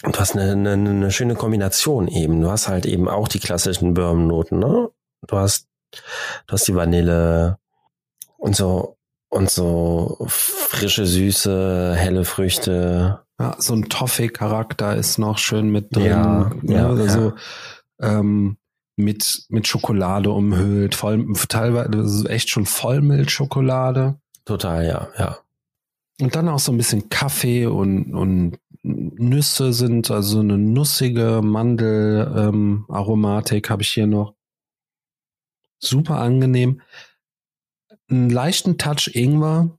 du 0.02 0.18
hast 0.18 0.38
eine, 0.38 0.54
eine, 0.54 0.72
eine 0.72 1.12
schöne 1.12 1.36
Kombination 1.36 2.08
eben. 2.08 2.40
Du 2.40 2.50
hast 2.50 2.70
halt 2.70 2.86
eben 2.86 3.10
auch 3.10 3.28
die 3.28 3.42
klassischen 3.42 3.94
Birnennoten, 3.94 4.60
ne? 4.60 4.90
Du 5.28 5.38
hast, 5.38 5.68
du 5.92 6.54
hast 6.54 6.66
die 6.70 6.76
Vanille 6.76 7.58
und 8.38 8.56
so 8.56 8.96
und 9.28 9.50
so 9.50 10.16
frische, 10.30 11.06
süße, 11.06 11.96
helle 11.98 12.24
Früchte. 12.24 13.26
Ja, 13.38 13.58
so 13.60 13.74
ein 13.74 13.90
Toffee-Charakter 13.90 14.96
ist 14.96 15.18
noch 15.18 15.38
schön 15.38 15.70
mit 15.70 15.94
drin. 15.94 16.06
Ja, 16.06 16.52
ne? 16.62 16.74
ja, 16.74 16.88
also 16.88 17.34
ja. 18.00 18.20
Ähm, 18.20 18.58
mit, 18.98 19.46
mit 19.50 19.68
Schokolade 19.68 20.32
umhüllt, 20.32 20.96
voll, 20.96 21.26
teilweise 21.48 22.28
echt 22.30 22.50
schon 22.50 22.66
Vollmilchschokolade. 22.66 24.20
Total, 24.44 24.86
ja, 24.86 25.08
ja. 25.18 25.38
Und 26.20 26.36
dann 26.36 26.50
auch 26.50 26.60
so 26.60 26.72
ein 26.72 26.78
bisschen 26.78 27.10
Kaffee 27.10 27.68
und, 27.68 28.12
und 28.14 28.58
Nüsse 28.82 29.72
sind, 29.72 30.10
also 30.10 30.40
eine 30.40 30.58
nussige 30.58 31.42
Mandel-Aromatik 31.44 33.68
ähm, 33.68 33.70
habe 33.70 33.84
ich 33.84 33.90
hier 33.90 34.08
noch. 34.08 34.34
Super 35.80 36.18
angenehm. 36.20 36.82
Einen 38.10 38.32
leichten 38.32 38.80
Touch 38.80 39.12
Ingwer, 39.14 39.78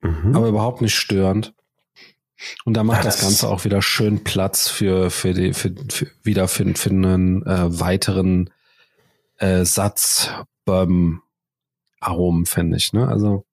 mhm. 0.00 0.36
aber 0.36 0.46
überhaupt 0.48 0.80
nicht 0.80 0.94
störend. 0.94 1.56
Und 2.64 2.74
da 2.74 2.84
macht 2.84 2.98
ja, 2.98 3.04
das, 3.04 3.16
das, 3.16 3.24
Ganze 3.24 3.48
auch 3.48 3.64
wieder 3.64 3.82
schön 3.82 4.22
Platz 4.22 4.68
für, 4.68 5.10
für 5.10 5.34
die, 5.34 5.54
für, 5.54 5.74
für 5.90 6.06
wieder 6.22 6.48
für, 6.48 6.74
für 6.74 6.90
einen 6.90 7.44
äh, 7.44 7.80
weiteren 7.80 8.50
äh, 9.38 9.64
Satz 9.64 10.30
beim 10.64 11.22
Aromen, 12.00 12.46
finde 12.46 12.76
ich, 12.76 12.92
ne? 12.92 13.08
Also. 13.08 13.44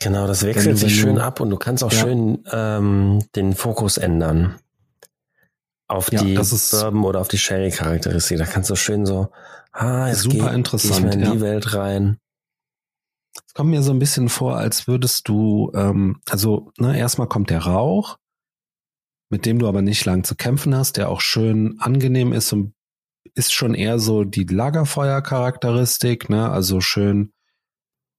Genau, 0.00 0.26
das 0.26 0.44
wechselt 0.44 0.78
sich 0.78 0.98
schön 0.98 1.18
ab 1.18 1.40
und 1.40 1.50
du 1.50 1.58
kannst 1.58 1.84
auch 1.84 1.92
ja. 1.92 2.00
schön 2.00 2.44
ähm, 2.50 3.24
den 3.36 3.54
Fokus 3.54 3.98
ändern. 3.98 4.56
Auf 5.86 6.10
ja, 6.10 6.22
die 6.22 6.34
Bourbon 6.34 7.04
oder 7.04 7.20
auf 7.20 7.28
die 7.28 7.36
Sherry-Charakteristik. 7.36 8.38
Da 8.38 8.46
kannst 8.46 8.70
du 8.70 8.74
schön 8.74 9.04
so, 9.04 9.28
ah, 9.72 10.08
jetzt 10.08 10.22
super 10.22 10.48
geh, 10.48 10.54
interessant, 10.54 11.14
ich 11.14 11.20
in 11.20 11.32
die 11.32 11.40
Welt 11.42 11.74
rein. 11.74 12.18
Es 13.52 13.54
kommt 13.54 13.68
mir 13.68 13.82
so 13.82 13.92
ein 13.92 13.98
bisschen 13.98 14.30
vor, 14.30 14.56
als 14.56 14.88
würdest 14.88 15.28
du, 15.28 15.70
ähm, 15.74 16.22
also 16.30 16.72
ne, 16.78 16.98
erstmal 16.98 17.28
kommt 17.28 17.50
der 17.50 17.58
Rauch, 17.58 18.16
mit 19.28 19.44
dem 19.44 19.58
du 19.58 19.68
aber 19.68 19.82
nicht 19.82 20.06
lang 20.06 20.24
zu 20.24 20.36
kämpfen 20.36 20.74
hast, 20.74 20.96
der 20.96 21.10
auch 21.10 21.20
schön 21.20 21.78
angenehm 21.78 22.32
ist 22.32 22.50
und 22.54 22.72
ist 23.34 23.52
schon 23.52 23.74
eher 23.74 23.98
so 23.98 24.24
die 24.24 24.44
Lagerfeuer-Charakteristik, 24.44 26.30
ne? 26.30 26.48
Also 26.48 26.80
schön 26.80 27.34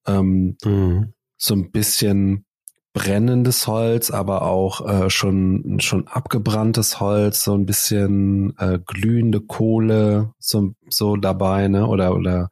ähm, 0.05 0.55
mhm. 0.63 1.13
so 1.37 1.55
ein 1.55 1.71
bisschen 1.71 2.45
brennendes 2.93 3.65
Holz, 3.65 4.11
aber 4.11 4.43
auch 4.43 4.87
äh, 4.87 5.09
schon 5.09 5.79
schon 5.79 6.07
abgebranntes 6.07 6.99
Holz, 6.99 7.43
so 7.43 7.55
ein 7.55 7.65
bisschen 7.65 8.55
äh, 8.59 8.77
glühende 8.85 9.41
Kohle, 9.41 10.35
so 10.37 10.75
so 10.89 11.15
dabei, 11.15 11.69
ne? 11.69 11.87
Oder 11.87 12.15
oder 12.15 12.51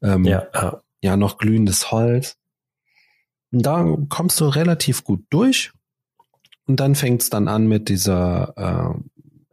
ähm, 0.00 0.24
ja, 0.24 0.46
ja 0.54 0.80
ja 1.06 1.16
noch 1.16 1.38
glühendes 1.38 1.90
Holz. 1.90 2.36
Und 3.52 3.64
da 3.64 3.96
kommst 4.08 4.40
du 4.40 4.46
relativ 4.46 5.04
gut 5.04 5.24
durch. 5.30 5.72
Und 6.66 6.80
dann 6.80 6.94
fängt 6.94 7.22
es 7.22 7.30
dann 7.30 7.48
an 7.48 7.68
mit 7.68 7.88
dieser, 7.88 8.52
äh, 8.56 9.00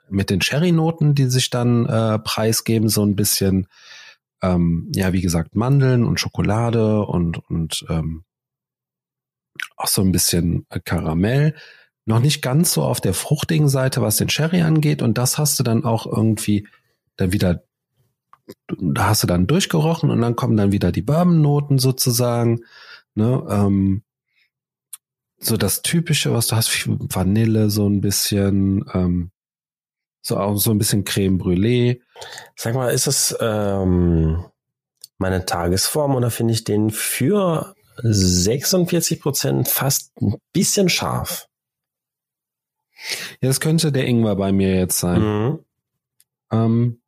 mit 0.09 0.29
den 0.29 0.39
Cherry-Noten, 0.39 1.15
die 1.15 1.25
sich 1.25 1.49
dann 1.49 1.85
äh, 1.85 2.19
preisgeben, 2.19 2.89
so 2.89 3.05
ein 3.05 3.15
bisschen, 3.15 3.67
ähm, 4.41 4.91
ja, 4.95 5.13
wie 5.13 5.21
gesagt, 5.21 5.55
Mandeln 5.55 6.05
und 6.05 6.19
Schokolade 6.19 7.05
und, 7.05 7.37
und 7.49 7.85
ähm, 7.89 8.23
auch 9.77 9.87
so 9.87 10.01
ein 10.01 10.11
bisschen 10.11 10.65
äh, 10.69 10.79
Karamell. 10.83 11.55
Noch 12.05 12.19
nicht 12.19 12.41
ganz 12.41 12.73
so 12.73 12.83
auf 12.83 12.99
der 12.99 13.13
fruchtigen 13.13 13.69
Seite, 13.69 14.01
was 14.01 14.17
den 14.17 14.27
Cherry 14.27 14.61
angeht. 14.61 15.01
Und 15.01 15.17
das 15.17 15.37
hast 15.37 15.59
du 15.59 15.63
dann 15.63 15.85
auch 15.85 16.05
irgendwie 16.05 16.67
dann 17.15 17.31
wieder, 17.31 17.63
da 18.67 19.07
hast 19.07 19.23
du 19.23 19.27
dann 19.27 19.47
durchgerochen 19.47 20.09
und 20.09 20.21
dann 20.21 20.35
kommen 20.35 20.57
dann 20.57 20.71
wieder 20.71 20.91
die 20.91 21.01
Bourbon-Noten 21.01 21.79
sozusagen. 21.79 22.61
Ne? 23.15 23.45
Ähm, 23.49 24.03
so 25.39 25.57
das 25.57 25.81
Typische, 25.81 26.33
was 26.33 26.47
du 26.47 26.55
hast, 26.55 26.87
Vanille, 26.87 27.69
so 27.69 27.87
ein 27.87 28.01
bisschen, 28.01 28.85
ähm, 28.93 29.31
so 30.21 30.37
auch 30.37 30.57
so 30.57 30.71
ein 30.71 30.77
bisschen 30.77 31.03
Creme 31.03 31.37
Brûlée. 31.37 32.01
Sag 32.55 32.75
mal, 32.75 32.89
ist 32.89 33.07
das 33.07 33.35
ähm, 33.39 34.45
meine 35.17 35.45
Tagesform 35.45 36.15
oder 36.15 36.31
finde 36.31 36.53
ich 36.53 36.63
den 36.63 36.91
für 36.91 37.75
46 37.97 39.21
Prozent 39.21 39.67
fast 39.67 40.11
ein 40.21 40.35
bisschen 40.53 40.89
scharf? 40.89 41.47
Ja, 43.41 43.49
das 43.49 43.59
könnte 43.59 43.91
der 43.91 44.05
Ingwer 44.05 44.35
bei 44.35 44.51
mir 44.51 44.75
jetzt 44.75 44.99
sein. 44.99 45.21
Mhm. 45.21 45.59
Ähm, 46.51 47.02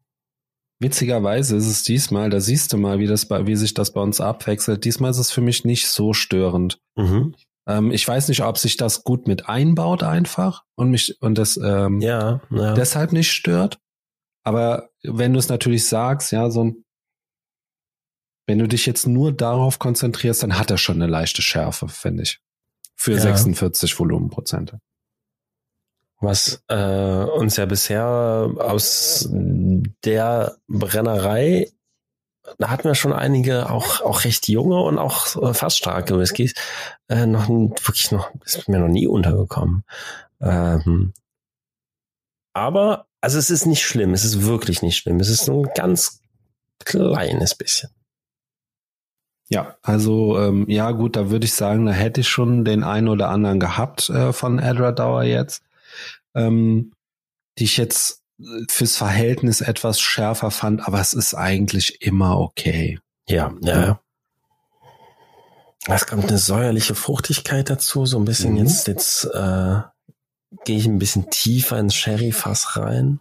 witzigerweise 0.80 1.56
ist 1.56 1.68
es 1.68 1.84
diesmal, 1.84 2.30
da 2.30 2.40
siehst 2.40 2.74
du 2.74 2.78
mal, 2.78 3.00
wie 3.00 3.08
das 3.08 3.28
bei, 3.28 3.48
wie 3.48 3.56
sich 3.56 3.74
das 3.74 3.94
bei 3.94 4.02
uns 4.02 4.22
abwechselt. 4.22 4.86
Diesmal 4.86 5.12
ist 5.12 5.18
es 5.18 5.32
für 5.32 5.42
mich 5.42 5.66
nicht 5.66 5.88
so 5.88 6.14
störend. 6.14 6.80
Mhm. 6.96 7.36
Ähm, 7.68 7.92
ich 7.92 8.08
weiß 8.08 8.28
nicht, 8.28 8.44
ob 8.44 8.58
sich 8.58 8.78
das 8.78 9.04
gut 9.04 9.28
mit 9.28 9.48
einbaut 9.50 10.04
einfach 10.04 10.64
und 10.76 10.92
mich 10.92 11.22
und 11.22 11.38
das 11.38 11.58
ähm, 11.58 12.02
Ja, 12.02 12.42
ja. 12.52 12.74
deshalb 12.74 13.12
nicht 13.12 13.32
stört. 13.32 13.80
Aber 14.44 14.90
wenn 15.04 15.34
du 15.34 15.40
es 15.40 15.50
natürlich 15.50 15.88
sagst, 15.88 16.32
ja, 16.32 16.50
so 16.52 16.66
ein, 16.66 16.84
wenn 18.48 18.60
du 18.60 18.68
dich 18.68 18.86
jetzt 18.86 19.08
nur 19.08 19.32
darauf 19.32 19.80
konzentrierst, 19.80 20.44
dann 20.44 20.60
hat 20.60 20.70
er 20.70 20.78
schon 20.78 21.02
eine 21.02 21.08
leichte 21.08 21.42
Schärfe, 21.42 21.88
finde 21.88 22.24
ich. 22.24 22.40
Für 22.96 23.14
Ja. 23.14 23.20
46 23.20 23.98
Volumenprozente. 24.00 24.80
Was 26.20 26.64
äh, 26.70 26.76
uns 26.76 27.58
ja 27.58 27.66
bisher 27.66 28.50
aus 28.58 29.28
der 29.30 30.56
Brennerei, 30.68 31.72
da 32.58 32.70
hatten 32.70 32.86
wir 32.86 32.96
schon 32.96 33.14
einige 33.14 33.70
auch, 33.70 34.02
auch 34.02 34.24
recht 34.24 34.48
junge 34.48 34.82
und 34.82 34.98
auch 34.98 35.36
äh, 35.42 35.54
fast 35.54 35.78
starke 35.78 36.18
Whiskys, 36.18 36.54
äh, 37.10 37.26
noch 37.26 37.50
wirklich 37.50 38.12
noch, 38.12 38.32
ist 38.46 38.68
mir 38.70 38.80
noch 38.80 38.88
nie 38.88 39.08
untergekommen. 39.08 39.84
Ähm, 40.42 41.14
aber, 42.54 43.08
also 43.22 43.38
es 43.38 43.50
ist 43.50 43.66
nicht 43.66 43.84
schlimm, 43.84 44.14
es 44.14 44.24
ist 44.24 44.46
wirklich 44.46 44.82
nicht 44.82 44.98
schlimm. 44.98 45.20
Es 45.20 45.30
ist 45.30 45.50
ein 45.50 45.64
ganz 45.76 46.22
kleines 46.86 47.56
bisschen. 47.56 47.90
Ja, 49.50 49.76
also 49.82 50.40
ähm, 50.40 50.66
ja 50.70 50.92
gut, 50.92 51.16
da 51.16 51.30
würde 51.30 51.46
ich 51.46 51.54
sagen, 51.54 51.86
da 51.86 51.92
hätte 51.92 52.22
ich 52.22 52.28
schon 52.28 52.66
den 52.66 52.84
einen 52.84 53.10
oder 53.10 53.30
anderen 53.30 53.60
gehabt 53.60 54.10
äh, 54.10 54.34
von 54.34 54.58
Edradauer 54.58 55.24
jetzt, 55.24 55.64
ähm, 56.36 56.92
die 57.58 57.64
ich 57.66 57.78
jetzt 57.78 58.22
äh, 58.40 58.44
fürs 58.70 58.98
Verhältnis 58.98 59.62
etwas 59.62 60.00
schärfer 60.00 60.52
fand, 60.52 60.88
aber 60.88 61.00
es 61.00 61.14
ist 61.14 61.34
eigentlich 61.34 62.02
immer 62.02 62.40
okay. 62.40 63.00
Ja, 63.28 63.54
ja. 63.62 63.82
ja. 63.82 64.00
Es 65.88 66.08
kommt 66.08 66.28
eine 66.28 66.38
säuerliche 66.40 66.96
Fruchtigkeit 66.96 67.70
dazu, 67.70 68.06
so 68.06 68.18
ein 68.18 68.26
bisschen 68.26 68.54
Mhm. 68.54 68.58
jetzt, 68.58 68.88
jetzt 68.88 69.26
äh, 69.26 69.82
gehe 70.66 70.78
ich 70.78 70.86
ein 70.88 71.00
bisschen 71.00 71.30
tiefer 71.30 71.78
ins 71.80 71.94
Sherry-Fass 71.96 72.76
rein. 72.78 73.20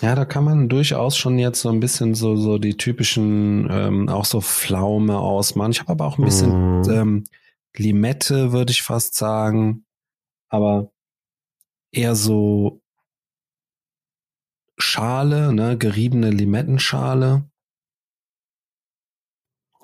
Ja, 0.00 0.14
da 0.14 0.24
kann 0.24 0.44
man 0.44 0.68
durchaus 0.68 1.16
schon 1.16 1.38
jetzt 1.38 1.60
so 1.62 1.70
ein 1.70 1.80
bisschen 1.80 2.14
so 2.14 2.36
so 2.36 2.58
die 2.58 2.76
typischen 2.76 3.66
ähm, 3.70 4.08
auch 4.08 4.26
so 4.26 4.40
Pflaume 4.40 5.18
ausmachen. 5.18 5.72
Ich 5.72 5.80
habe 5.80 5.90
aber 5.92 6.06
auch 6.06 6.18
ein 6.18 6.24
bisschen 6.24 6.80
Mhm. 6.82 6.90
ähm, 6.90 7.24
Limette, 7.76 8.52
würde 8.52 8.70
ich 8.70 8.82
fast 8.82 9.14
sagen, 9.16 9.84
aber 10.50 10.90
eher 11.92 12.14
so 12.14 12.80
Schale, 14.76 15.52
ne, 15.52 15.76
geriebene 15.76 16.30
Limettenschale. 16.30 17.44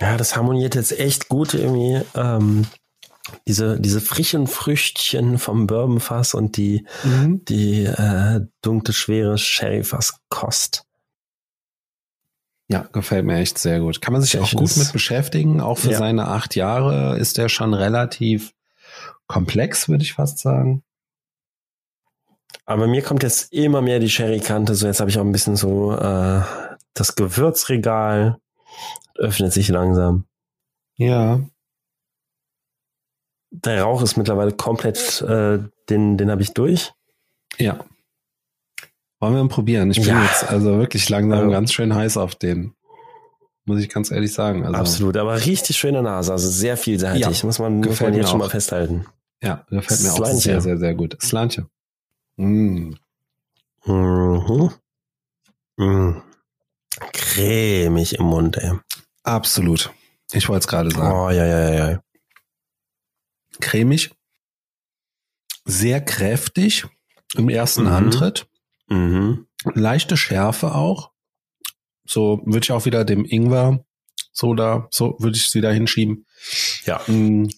Ja, 0.01 0.17
das 0.17 0.37
harmoniert 0.37 0.75
jetzt 0.75 0.99
echt 0.99 1.29
gut 1.29 1.55
irgendwie. 1.55 2.01
Ähm, 2.15 2.67
diese, 3.49 3.81
diese 3.81 4.01
frischen 4.01 4.47
Früchtchen 4.47 5.39
vom 5.39 5.67
Bourbonfass 5.67 6.35
und 6.35 6.57
die, 6.57 6.87
die 7.05 7.85
äh, 7.85 8.47
dunkle, 8.61 8.93
schwere 8.93 9.39
Sherryfass-Kost. 9.39 10.85
Ja, 12.69 12.81
gefällt 12.93 13.25
mir 13.25 13.39
echt 13.39 13.59
sehr 13.59 13.81
gut. 13.81 14.01
Kann 14.01 14.13
man 14.13 14.23
sich 14.23 14.35
Ich 14.35 14.41
auch 14.41 14.51
gut 14.53 14.77
mit 14.77 14.93
beschäftigen. 14.93 15.61
Auch 15.61 15.79
für 15.79 15.93
Ja. 15.93 15.99
seine 15.99 16.29
acht 16.29 16.55
Jahre 16.55 17.19
ist 17.19 17.39
er 17.39 17.49
schon 17.49 17.73
relativ 17.75 18.53
komplex, 19.27 19.89
würde 19.89 20.03
ich 20.03 20.13
fast 20.15 20.39
sagen. 20.39 20.83
Aber 22.67 22.87
mir 22.87 23.03
kommt 23.03 23.23
jetzt 23.23 23.53
immer 23.53 23.83
mehr 23.83 23.99
die 23.99 24.09
Sherry-Kante. 24.09 24.75
So, 24.75 24.87
jetzt 24.87 25.01
habe 25.01 25.11
ich 25.11 25.19
auch 25.19 25.25
ein 25.25 25.33
bisschen 25.33 25.57
so 25.57 25.93
äh, 25.93 26.41
das 26.95 27.15
Gewürzregal 27.17 28.39
öffnet 29.17 29.53
sich 29.53 29.69
langsam. 29.69 30.25
Ja. 30.97 31.41
Der 33.51 33.83
Rauch 33.83 34.03
ist 34.03 34.17
mittlerweile 34.17 34.53
komplett, 34.53 35.23
äh, 35.23 35.59
den, 35.89 36.17
den 36.19 36.31
habe 36.31 36.43
ich 36.43 36.53
durch. 36.55 36.93
Ja. 37.59 37.85
Wollen 39.21 39.35
wir 39.35 39.41
ihn 39.41 39.49
probieren? 39.49 39.91
Ich 39.91 39.99
bin 39.99 40.09
Ja. 40.09 40.23
jetzt 40.25 40.45
also 40.49 40.79
wirklich 40.79 41.09
langsam 41.09 41.39
Also- 41.39 41.51
ganz 41.51 41.73
schön 41.73 41.95
heiß 41.95 42.17
auf 42.17 42.35
den. 42.35 42.75
Muss 43.67 43.81
ich 43.81 43.89
ganz 43.89 44.11
ehrlich 44.11 44.33
sagen. 44.35 44.65
Also, 44.67 44.77
Absolut, 44.79 45.17
aber 45.17 45.37
richtig 45.47 45.79
schöne 45.79 46.03
Nase, 46.03 46.33
also 46.33 46.49
sehr 46.51 46.77
vielseitig, 46.77 47.23
Ja, 47.23 47.29
muss 47.47 47.59
man, 47.59 47.81
muss 47.81 47.99
man 48.01 48.13
jetzt 48.13 48.29
schon 48.29 48.41
auch. 48.41 48.45
mal 48.47 48.51
festhalten. 48.51 49.07
Ja, 49.43 49.65
gefällt 49.71 50.03
mir 50.03 50.13
auch 50.13 50.17
Slantje. 50.17 50.41
sehr, 50.41 50.61
sehr, 50.61 50.77
sehr 50.79 50.95
gut. 50.95 51.17
Slantje. 51.23 51.67
Mm. 52.37 52.95
Mhm. 53.85 54.71
Mhm. 55.77 56.23
Cremig 57.13 58.15
im 58.19 58.27
Mund, 58.27 58.57
ey. 58.59 58.73
Absolut. 59.23 59.93
Ich 60.33 60.49
wollte 60.49 60.61
es 60.65 60.69
gerade 60.69 60.91
sagen. 60.91 61.13
Oh, 61.17 61.31
ja, 61.31 61.45
ja, 61.47 61.71
ja, 61.71 61.91
ja. 61.91 62.03
Cremig. 63.61 64.11
Sehr 65.65 66.01
kräftig 66.05 66.87
im 67.37 67.49
ersten 67.49 67.83
Mhm. 67.83 67.89
Antritt. 67.89 68.47
Mhm. 68.89 69.47
Leichte 69.75 70.17
Schärfe 70.17 70.75
auch. 70.75 71.11
So 72.07 72.43
würde 72.45 72.65
ich 72.65 72.73
auch 72.73 72.85
wieder 72.85 73.05
dem 73.05 73.25
Ingwer 73.25 73.85
so 74.33 74.55
da, 74.55 74.89
so 74.91 75.17
würde 75.21 75.37
ich 75.39 75.47
es 75.47 75.55
wieder 75.55 75.73
hinschieben. 75.73 76.27
Ja, 76.85 77.01
Mm. 77.07 77.49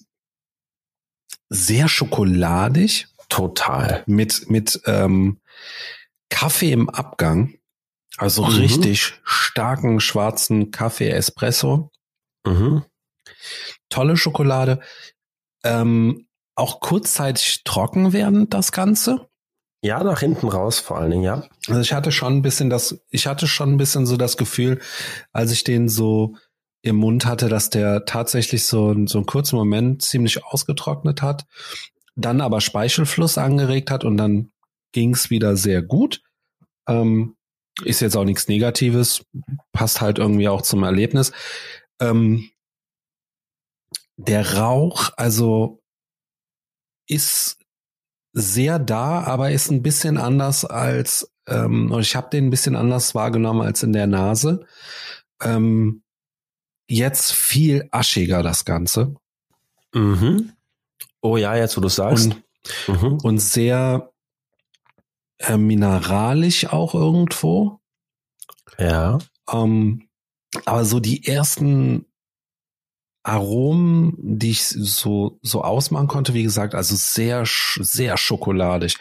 Sehr 1.48 1.88
schokoladig 1.88 3.06
total. 3.28 4.02
mit, 4.06 4.48
mit 4.50 4.80
ähm, 4.86 5.40
Kaffee 6.30 6.72
im 6.72 6.88
Abgang. 6.88 7.54
Also 8.18 8.44
Mhm. 8.44 8.56
richtig 8.56 9.14
starken 9.24 10.00
schwarzen 10.00 10.70
Kaffee 10.70 11.10
Espresso. 11.10 11.90
Mhm. 12.46 12.84
Tolle 13.88 14.16
Schokolade. 14.16 14.80
Ähm, 15.64 16.26
auch 16.54 16.80
kurzzeitig 16.80 17.62
trocken 17.64 18.12
werden 18.12 18.48
das 18.48 18.72
Ganze. 18.72 19.28
Ja, 19.82 20.02
nach 20.02 20.20
hinten 20.20 20.48
raus 20.48 20.80
vor 20.80 20.96
allen 20.98 21.10
Dingen, 21.10 21.22
ja. 21.22 21.44
Also 21.68 21.80
ich 21.80 21.92
hatte 21.92 22.10
schon 22.10 22.38
ein 22.38 22.42
bisschen 22.42 22.70
das, 22.70 22.98
ich 23.10 23.26
hatte 23.26 23.46
schon 23.46 23.72
ein 23.72 23.76
bisschen 23.76 24.06
so 24.06 24.16
das 24.16 24.36
Gefühl, 24.36 24.80
als 25.32 25.52
ich 25.52 25.64
den 25.64 25.88
so 25.88 26.36
im 26.82 26.96
Mund 26.96 27.26
hatte, 27.26 27.48
dass 27.48 27.68
der 27.68 28.04
tatsächlich 28.06 28.64
so, 28.64 28.94
so 29.06 29.18
einen 29.18 29.26
kurzen 29.26 29.56
Moment 29.56 30.02
ziemlich 30.02 30.44
ausgetrocknet 30.44 31.20
hat, 31.20 31.44
dann 32.16 32.40
aber 32.40 32.61
Speichelfluss 32.61 33.38
angeregt 33.38 33.90
hat 33.90 34.05
und 34.05 34.16
dann 34.16 34.50
ging's 34.92 35.31
wieder 35.31 35.57
sehr 35.57 35.83
gut. 35.83 36.22
Ähm, 36.88 37.37
ist 37.85 38.00
jetzt 38.00 38.16
auch 38.16 38.24
nichts 38.24 38.48
Negatives, 38.48 39.24
passt 39.72 40.00
halt 40.00 40.18
irgendwie 40.18 40.48
auch 40.48 40.62
zum 40.62 40.83
Erlebnis. 40.83 41.33
Ähm, 42.00 42.50
der 44.16 44.57
Rauch, 44.57 45.11
also 45.16 45.83
ist 47.07 47.59
sehr 48.33 48.79
da, 48.79 49.22
aber 49.22 49.50
ist 49.50 49.70
ein 49.70 49.83
bisschen 49.83 50.16
anders 50.16 50.64
als, 50.64 51.31
ähm, 51.46 51.94
ich 52.00 52.16
habe 52.16 52.31
den 52.31 52.46
ein 52.46 52.50
bisschen 52.50 52.76
anders 52.76 53.14
wahrgenommen 53.14 53.61
als 53.61 53.83
in 53.83 53.92
der 53.92 54.07
Nase. 54.07 54.66
Ähm, 55.42 56.02
jetzt 56.88 57.33
viel 57.33 57.88
aschiger 57.92 58.42
das 58.42 58.64
Ganze 58.64 59.16
Mhm. 59.96 60.52
Oh 61.26 61.36
ja, 61.36 61.56
jetzt 61.56 61.76
wo 61.76 61.80
du 61.80 61.88
sagst. 61.88 62.36
und, 62.86 63.02
mhm. 63.02 63.18
und 63.22 63.38
sehr 63.40 64.12
äh, 65.38 65.56
mineralisch 65.56 66.66
auch 66.66 66.94
irgendwo. 66.94 67.80
Ja. 68.78 69.18
Ähm, 69.52 70.08
aber 70.64 70.84
so 70.84 71.00
die 71.00 71.26
ersten 71.26 72.06
Aromen, 73.24 74.14
die 74.18 74.50
ich 74.50 74.64
so, 74.68 75.40
so 75.42 75.62
ausmachen 75.62 76.06
konnte, 76.06 76.32
wie 76.32 76.44
gesagt, 76.44 76.76
also 76.76 76.94
sehr, 76.94 77.42
sehr 77.44 78.16
schokoladig. 78.16 78.98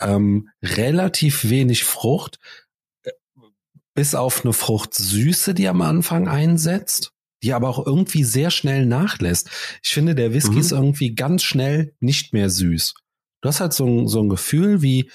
ähm, 0.00 0.50
relativ 0.62 1.48
wenig 1.48 1.82
Frucht, 1.82 2.38
äh, 3.02 3.10
bis 3.94 4.14
auf 4.14 4.44
eine 4.44 4.52
Fruchtsüße, 4.52 5.52
die 5.52 5.66
am 5.66 5.82
Anfang 5.82 6.28
einsetzt, 6.28 7.12
die 7.46 7.54
aber 7.54 7.68
auch 7.68 7.86
irgendwie 7.86 8.24
sehr 8.24 8.50
schnell 8.50 8.86
nachlässt. 8.86 9.48
Ich 9.82 9.94
finde, 9.94 10.16
der 10.16 10.34
Whisky 10.34 10.54
Mhm. 10.54 10.60
ist 10.60 10.72
irgendwie 10.72 11.14
ganz 11.14 11.44
schnell 11.44 11.94
nicht 12.00 12.32
mehr 12.32 12.50
süß. 12.50 12.94
Du 13.40 13.48
hast 13.48 13.60
halt 13.60 13.72
so 13.72 13.86
ein, 13.86 14.08
so 14.08 14.20
ein 14.20 14.28
Gefühl 14.28 14.82
wie, 14.82 15.10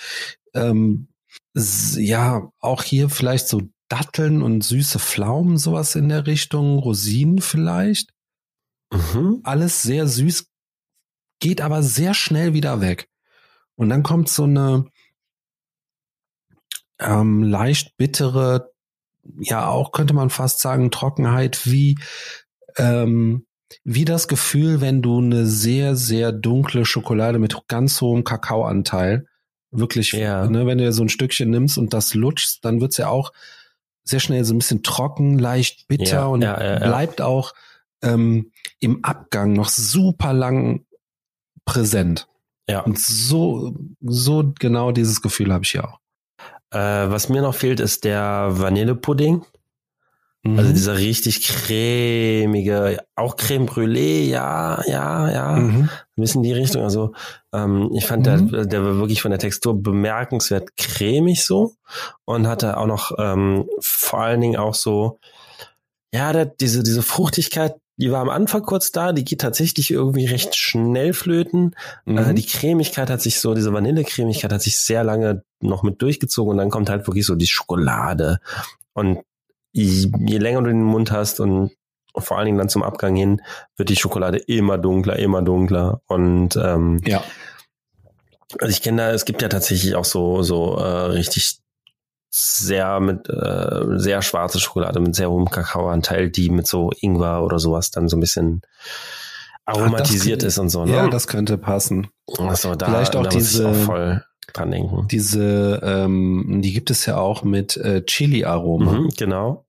ähm, 0.53 1.09
ja, 1.53 2.49
auch 2.59 2.83
hier 2.83 3.09
vielleicht 3.09 3.49
so 3.49 3.61
Datteln 3.89 4.41
und 4.41 4.63
süße 4.63 4.99
Pflaumen, 4.99 5.57
sowas 5.57 5.95
in 5.95 6.07
der 6.07 6.25
Richtung, 6.25 6.79
Rosinen 6.79 7.41
vielleicht. 7.41 8.13
Mhm. 8.93 9.41
Alles 9.43 9.83
sehr 9.83 10.07
süß, 10.07 10.47
geht 11.39 11.59
aber 11.59 11.83
sehr 11.83 12.13
schnell 12.13 12.53
wieder 12.53 12.79
weg. 12.79 13.09
Und 13.75 13.89
dann 13.89 14.03
kommt 14.03 14.29
so 14.29 14.43
eine 14.45 14.85
ähm, 16.99 17.43
leicht 17.43 17.97
bittere, 17.97 18.70
ja 19.39 19.67
auch 19.67 19.91
könnte 19.91 20.13
man 20.13 20.29
fast 20.29 20.59
sagen, 20.61 20.91
Trockenheit, 20.91 21.65
wie, 21.65 21.97
ähm, 22.77 23.45
wie 23.83 24.05
das 24.05 24.27
Gefühl, 24.27 24.81
wenn 24.81 25.01
du 25.01 25.19
eine 25.19 25.45
sehr, 25.45 25.95
sehr 25.95 26.31
dunkle 26.31 26.85
Schokolade 26.85 27.39
mit 27.39 27.55
ganz 27.67 28.01
hohem 28.01 28.23
Kakaoanteil, 28.23 29.27
wirklich, 29.71 30.11
Ja. 30.11 30.47
ne, 30.49 30.65
wenn 30.65 30.77
du 30.77 30.91
so 30.91 31.03
ein 31.03 31.09
Stückchen 31.09 31.49
nimmst 31.49 31.77
und 31.77 31.93
das 31.93 32.13
lutschst, 32.13 32.63
dann 32.65 32.81
wird's 32.81 32.97
ja 32.97 33.07
auch 33.07 33.31
sehr 34.03 34.19
schnell 34.19 34.43
so 34.43 34.53
ein 34.53 34.57
bisschen 34.57 34.83
trocken, 34.83 35.39
leicht 35.39 35.87
bitter 35.87 36.03
Ja, 36.05 36.25
und 36.25 36.41
ja, 36.41 36.61
ja, 36.61 36.71
ja. 36.79 36.87
bleibt 36.87 37.21
auch 37.21 37.53
ähm, 38.03 38.51
im 38.79 39.03
Abgang 39.05 39.53
noch 39.53 39.69
super 39.69 40.33
lang 40.33 40.85
präsent. 41.65 42.27
Ja. 42.67 42.81
Und 42.81 42.99
so, 42.99 43.75
so 44.01 44.53
genau 44.59 44.91
dieses 44.91 45.21
Gefühl 45.21 45.53
habe 45.53 45.63
ich 45.63 45.71
hier 45.71 45.87
auch. 45.87 45.99
Äh, 46.71 46.77
was 46.79 47.29
mir 47.29 47.41
noch 47.41 47.55
fehlt, 47.55 47.79
ist 47.79 48.03
der 48.03 48.47
Vanillepudding. 48.51 49.43
Also 50.43 50.69
Mhm. 50.71 50.73
dieser 50.73 50.97
richtig 50.97 51.43
cremige, 51.45 52.97
auch 53.15 53.35
Creme 53.35 53.67
Brûlée, 53.67 54.23
ja, 54.27 54.81
ja, 54.87 55.29
ja. 55.31 55.51
Mhm. 55.55 55.83
Ein 55.83 56.21
bisschen 56.21 56.41
die 56.41 56.51
Richtung. 56.53 56.81
Also 56.81 57.13
ähm, 57.53 57.91
ich 57.93 58.07
fand, 58.07 58.25
Mhm. 58.25 58.49
der, 58.49 58.65
der 58.65 58.83
war 58.83 58.97
wirklich 58.97 59.21
von 59.21 59.29
der 59.29 59.39
Textur 59.39 59.79
bemerkenswert 59.79 60.75
cremig 60.77 61.43
so 61.45 61.75
und 62.25 62.47
hatte 62.47 62.77
auch 62.77 62.87
noch 62.87 63.11
ähm, 63.19 63.69
vor 63.81 64.21
allen 64.21 64.41
Dingen 64.41 64.57
auch 64.57 64.73
so, 64.73 65.19
ja, 66.11 66.33
der, 66.33 66.45
diese, 66.45 66.81
diese 66.81 67.03
Fruchtigkeit, 67.03 67.75
die 68.01 68.11
war 68.11 68.19
am 68.19 68.29
Anfang 68.29 68.63
kurz 68.63 68.91
da, 68.91 69.13
die 69.13 69.23
geht 69.23 69.41
tatsächlich 69.41 69.91
irgendwie 69.91 70.25
recht 70.25 70.55
schnell 70.55 71.13
flöten. 71.13 71.75
Mhm. 72.05 72.17
Äh, 72.17 72.33
die 72.33 72.45
Cremigkeit 72.45 73.11
hat 73.11 73.21
sich 73.21 73.39
so, 73.39 73.53
diese 73.53 73.73
Vanillecremigkeit 73.73 74.51
hat 74.51 74.63
sich 74.63 74.79
sehr 74.79 75.03
lange 75.03 75.43
noch 75.59 75.83
mit 75.83 76.01
durchgezogen 76.01 76.49
und 76.49 76.57
dann 76.57 76.71
kommt 76.71 76.89
halt 76.89 77.05
wirklich 77.05 77.27
so 77.27 77.35
die 77.35 77.45
Schokolade. 77.45 78.39
Und 78.93 79.19
je, 79.71 80.09
je 80.17 80.37
länger 80.39 80.63
du 80.63 80.69
den 80.69 80.81
Mund 80.81 81.11
hast 81.11 81.39
und 81.39 81.73
vor 82.17 82.37
allen 82.37 82.47
Dingen 82.47 82.57
dann 82.57 82.69
zum 82.69 82.81
Abgang 82.81 83.15
hin, 83.15 83.43
wird 83.77 83.89
die 83.89 83.95
Schokolade 83.95 84.39
immer 84.39 84.79
dunkler, 84.79 85.19
immer 85.19 85.43
dunkler. 85.43 86.01
Und 86.07 86.55
ähm, 86.55 87.01
ja. 87.05 87.23
also 88.59 88.71
ich 88.71 88.81
kenne 88.81 89.03
da, 89.03 89.11
es 89.11 89.25
gibt 89.25 89.43
ja 89.43 89.47
tatsächlich 89.47 89.93
auch 89.93 90.05
so, 90.05 90.41
so 90.41 90.75
äh, 90.77 90.87
richtig 90.87 91.60
sehr 92.33 92.99
mit 93.01 93.29
äh, 93.29 93.81
sehr 93.99 94.21
schwarze 94.21 94.59
Schokolade 94.59 94.99
mit 95.01 95.15
sehr 95.15 95.29
hohem 95.29 95.49
Kakaoanteil, 95.49 96.29
die 96.29 96.49
mit 96.49 96.65
so 96.65 96.89
Ingwer 97.01 97.43
oder 97.43 97.59
sowas 97.59 97.91
dann 97.91 98.07
so 98.07 98.15
ein 98.17 98.21
bisschen 98.21 98.61
aromatisiert 99.65 100.39
könnte- 100.39 100.47
ist 100.47 100.57
und 100.57 100.69
so. 100.69 100.85
Ne? 100.85 100.93
ja, 100.93 101.07
das 101.09 101.27
könnte 101.27 101.57
passen. 101.57 102.07
Also 102.37 102.75
da, 102.75 102.87
Vielleicht 102.87 103.15
auch 103.15 103.23
da 103.23 103.29
diese- 103.29 103.67
auch 103.69 103.75
voll 103.75 104.23
dran 104.53 104.71
denken. 104.71 105.07
Diese, 105.09 105.79
ähm, 105.83 106.61
die 106.61 106.73
gibt 106.73 106.89
es 106.89 107.05
ja 107.05 107.17
auch 107.17 107.43
mit 107.43 107.77
äh, 107.77 108.03
Chili-Aroma. 108.05 108.91
Mhm, 108.93 109.09
genau. 109.17 109.65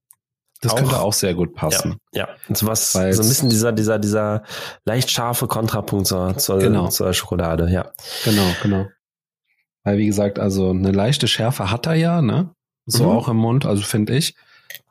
Das 0.61 0.72
Auch- 0.72 0.77
könnte 0.77 1.01
auch 1.01 1.12
sehr 1.12 1.35
gut 1.35 1.55
passen. 1.55 1.96
Ja, 2.12 2.29
und 2.48 2.57
so 2.57 2.66
was, 2.68 2.94
Weil 2.94 3.12
so 3.12 3.22
ein 3.22 3.29
bisschen 3.29 3.48
dieser, 3.51 3.72
dieser, 3.72 3.98
dieser 3.98 4.44
leicht 4.85 5.11
scharfe 5.11 5.48
Kontrapunkt 5.48 6.07
zur, 6.07 6.37
zur, 6.38 6.59
Genau. 6.61 6.88
zur 6.88 7.12
Schokolade, 7.12 7.68
ja. 7.68 7.90
Genau, 8.25 8.46
genau. 8.62 8.87
Weil 9.84 9.98
wie 9.98 10.06
gesagt, 10.06 10.38
also 10.38 10.70
eine 10.70 10.92
leichte 10.92 11.26
Schärfe 11.28 11.70
hat 11.70 11.86
er 11.86 11.94
ja, 11.94 12.22
ne? 12.22 12.54
So 12.86 13.04
Mhm. 13.04 13.10
auch 13.10 13.28
im 13.28 13.36
Mund, 13.36 13.66
also 13.66 13.82
finde 13.82 14.16
ich. 14.16 14.34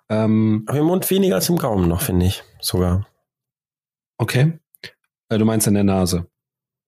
Ähm, 0.10 0.63
Aber 0.67 0.80
im 0.80 0.86
Mund 0.86 1.10
weniger 1.10 1.36
als 1.36 1.49
im 1.49 1.58
Gaumen 1.58 1.88
noch, 1.88 2.01
finde 2.01 2.25
ich. 2.25 2.43
Sogar. 2.60 3.08
okay. 4.17 4.54
Äh, 5.30 5.38
du 5.38 5.45
meinst 5.45 5.67
in 5.67 5.73
der 5.73 5.84
Nase. 5.86 6.27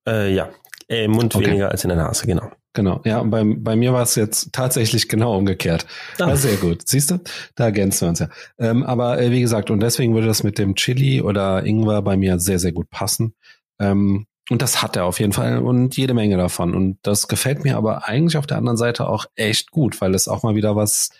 Äh, 0.07 0.33
ja. 0.33 0.49
Äh, 0.89 1.05
Im 1.05 1.11
Mund 1.11 1.33
Okay. 1.33 1.45
weniger 1.47 1.71
als 1.71 1.83
in 1.85 1.89
der 1.89 1.97
Nase, 1.97 2.27
genau. 2.27 2.51
Genau. 2.73 3.01
Ja, 3.05 3.19
und 3.19 3.29
bei, 3.29 3.43
bei 3.45 3.75
mir 3.75 3.93
war 3.93 4.01
es 4.01 4.15
jetzt 4.15 4.51
tatsächlich 4.51 5.07
genau 5.07 5.37
umgekehrt. 5.37 5.85
Ah. 6.19 6.35
Sehr 6.35 6.57
gut. 6.57 6.87
Siehst 6.87 7.11
du? 7.11 7.19
Da 7.55 7.65
ergänzen 7.65 8.01
wir 8.01 8.09
uns 8.09 8.19
ja. 8.19 8.29
Ähm, 8.57 8.83
aber 8.83 9.21
äh, 9.21 9.31
wie 9.31 9.39
gesagt, 9.41 9.69
und 9.71 9.79
deswegen 9.79 10.13
würde 10.15 10.27
das 10.27 10.43
mit 10.43 10.57
dem 10.57 10.75
Chili 10.75 11.21
oder 11.21 11.63
Ingwer 11.65 12.01
bei 12.01 12.17
mir 12.17 12.39
sehr, 12.39 12.59
sehr 12.59 12.71
gut 12.73 12.89
passen. 12.89 13.35
Ähm, 13.79 14.25
und 14.49 14.61
das 14.61 14.81
hat 14.81 14.95
er 14.95 15.05
auf 15.05 15.19
jeden 15.19 15.33
Fall 15.33 15.59
und 15.59 15.95
jede 15.95 16.13
Menge 16.13 16.37
davon. 16.37 16.75
Und 16.75 16.97
das 17.03 17.27
gefällt 17.27 17.63
mir 17.63 17.77
aber 17.77 18.05
eigentlich 18.05 18.37
auf 18.37 18.47
der 18.47 18.57
anderen 18.57 18.77
Seite 18.77 19.07
auch 19.07 19.25
echt 19.35 19.71
gut, 19.71 20.01
weil 20.01 20.13
es 20.15 20.27
auch 20.27 20.43
mal 20.43 20.55
wieder 20.55 20.75
was, 20.75 21.11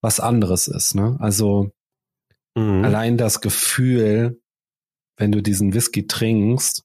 was 0.00 0.20
anderes 0.20 0.68
ist. 0.68 0.94
Ne? 0.94 1.16
Also 1.20 1.70
Mhm. 2.56 2.84
allein 2.84 3.16
das 3.18 3.40
Gefühl, 3.40 4.40
wenn 5.18 5.30
du 5.30 5.42
diesen 5.42 5.74
Whisky 5.74 6.06
trinkst, 6.06 6.84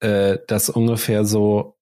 äh, 0.00 0.38
das 0.46 0.70
ungefähr 0.70 1.24
so 1.24 1.76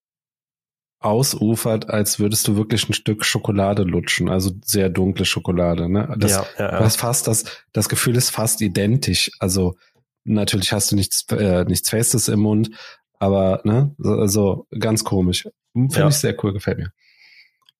ausufert, 0.98 1.88
als 1.88 2.18
würdest 2.18 2.46
du 2.48 2.57
wirklich 2.57 2.88
ein 2.88 2.94
Stück 2.94 3.24
Schokolade 3.24 3.85
lutschen, 3.85 4.29
also 4.29 4.50
sehr 4.64 4.88
dunkle 4.90 5.24
Schokolade. 5.24 5.88
Ne? 5.88 6.14
Das, 6.18 6.33
ja, 6.33 6.46
ja, 6.59 6.72
ja. 6.72 6.81
hast 6.81 6.96
fast 6.96 7.26
das, 7.26 7.44
das 7.72 7.88
Gefühl 7.88 8.16
ist 8.16 8.31
fast 8.31 8.61
identisch. 8.61 9.31
Also 9.38 9.76
natürlich 10.24 10.72
hast 10.72 10.92
du 10.92 10.96
nichts, 10.96 11.24
äh, 11.30 11.64
nichts 11.64 11.90
Festes 11.90 12.28
im 12.28 12.40
Mund, 12.40 12.70
aber 13.18 13.61
ne, 13.64 13.94
so, 13.98 14.26
so 14.26 14.66
ganz 14.78 15.04
komisch. 15.04 15.48
Finde 15.72 15.98
Ja. 15.98 16.09
ich 16.09 16.14
sehr 16.16 16.37
cool, 16.42 16.52
gefällt 16.52 16.78
mir. 16.78 16.92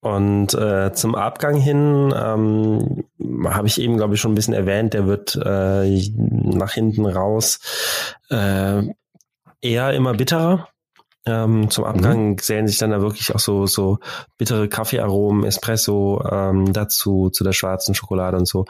Und 0.03 0.55
äh, 0.55 0.93
zum 0.95 1.15
Abgang 1.15 1.57
hin 1.57 2.13
ähm, 2.17 3.05
habe 3.47 3.67
ich 3.69 3.79
eben, 3.81 3.99
glaube 3.99 4.15
ich, 4.15 4.21
schon 4.21 4.33
ein 4.33 4.35
bisschen 4.35 4.55
erwähnt, 4.55 4.95
der 4.95 5.07
wird 5.07 5.37
äh, 5.45 6.09
nach 6.17 6.73
hinten 6.73 7.05
raus 7.05 7.61
äh, 8.31 8.83
eher 9.61 9.93
immer 9.93 10.15
bitterer. 10.15 10.69
Ähm, 11.27 11.69
zum 11.69 11.85
Abgang 11.85 12.39
sehen 12.39 12.67
sich 12.67 12.79
dann 12.79 12.93
da 12.93 13.03
wirklich 13.03 13.35
auch 13.35 13.39
so, 13.41 13.67
so 13.67 13.99
bittere 14.39 14.71
Kaffeearomen, 14.71 15.45
Espresso 15.45 16.25
ähm, 16.31 16.73
dazu, 16.73 17.29
zu 17.29 17.45
der 17.45 17.53
schwarzen 17.53 17.95
Schokolade 17.95 18.39
und 18.39 18.49
so. 18.49 18.65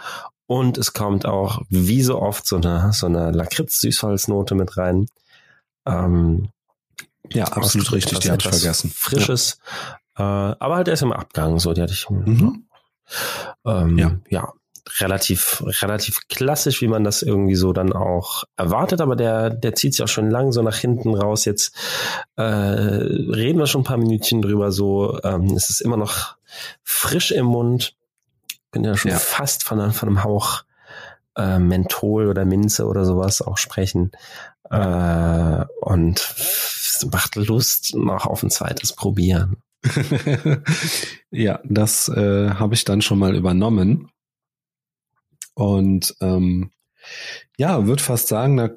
Und 0.51 0.79
es 0.79 0.93
kommt 0.95 1.27
auch, 1.27 1.63
wie 1.69 2.03
so 2.03 2.21
oft, 2.21 2.45
so 2.45 2.57
eine, 2.57 2.93
so 2.93 3.07
eine 3.07 3.31
Lakritz-Süßholznote 3.31 4.57
mit 4.57 4.77
rein. 4.77 5.07
Ähm, 5.87 6.49
Ja, 7.33 7.45
absolut 7.45 7.87
was- 7.87 7.93
richtig, 7.95 8.19
die 8.19 8.33
hatte 8.33 8.49
ich 8.49 8.57
vergessen. 8.59 8.91
Frisches. 8.93 9.61
Äh, 10.17 10.23
aber 10.25 10.75
halt 10.75 10.89
erst 10.89 11.03
im 11.03 11.13
Abgang, 11.13 11.61
so, 11.61 11.73
die 11.73 11.81
hatte 11.81 11.93
ich. 11.93 12.11
Mhm. 12.11 12.65
Ähm, 13.65 13.97
Ja. 13.97 14.19
ja. 14.29 14.53
relativ, 14.99 15.63
relativ 15.83 16.19
klassisch, 16.29 16.81
wie 16.83 16.89
man 16.89 17.05
das 17.05 17.23
irgendwie 17.23 17.55
so 17.55 17.73
dann 17.73 17.93
auch 17.93 18.43
erwartet, 18.57 19.01
aber 19.01 19.15
der, 19.15 19.51
der 19.51 19.77
zieht 19.77 19.95
sich 19.95 20.03
auch 20.03 20.09
schon 20.09 20.31
lang 20.31 20.51
so 20.51 20.63
nach 20.63 20.77
hinten 20.79 21.15
raus. 21.15 21.45
Jetzt 21.45 21.77
äh, 22.35 22.43
reden 22.43 23.61
wir 23.61 23.69
schon 23.69 23.83
ein 23.83 23.85
paar 23.85 23.99
Minütchen 23.99 24.43
drüber, 24.43 24.73
so 24.73 25.17
ähm, 25.23 25.55
es 25.55 25.71
ist 25.71 25.81
immer 25.81 25.97
noch 25.97 26.35
frisch 26.83 27.31
im 27.31 27.47
Mund. 27.47 27.95
Bin 28.73 28.85
ja 28.85 28.97
schon 28.97 29.11
Ja. 29.11 29.19
fast 29.19 29.65
von, 29.65 29.81
einem- 29.81 29.93
von 29.93 30.09
einem 30.09 30.25
Hauch 30.25 30.63
äh, 31.37 31.59
Menthol 31.59 32.27
oder 32.29 32.45
Minze 32.45 32.87
oder 32.87 33.05
sowas 33.05 33.43
auch 33.43 33.59
sprechen. 33.59 34.11
Äh, 34.71 35.65
und 35.81 36.35
macht 37.13 37.35
Lust 37.37 37.95
noch 37.95 38.27
auf 38.27 38.43
ein 38.43 38.51
zweites 38.51 38.93
Probieren. 38.95 39.57
ja, 41.31 41.61
das 41.65 42.09
äh, 42.09 42.51
habe 42.51 42.75
ich 42.75 42.85
dann 42.85 43.03
schon 43.03 43.19
mal 43.19 43.35
übernommen. 43.35 44.11
Und 45.55 46.15
ähm, 46.21 46.71
ja, 47.59 47.87
würde 47.87 48.03
fast 48.03 48.29
sagen, 48.29 48.57
da 48.57 48.71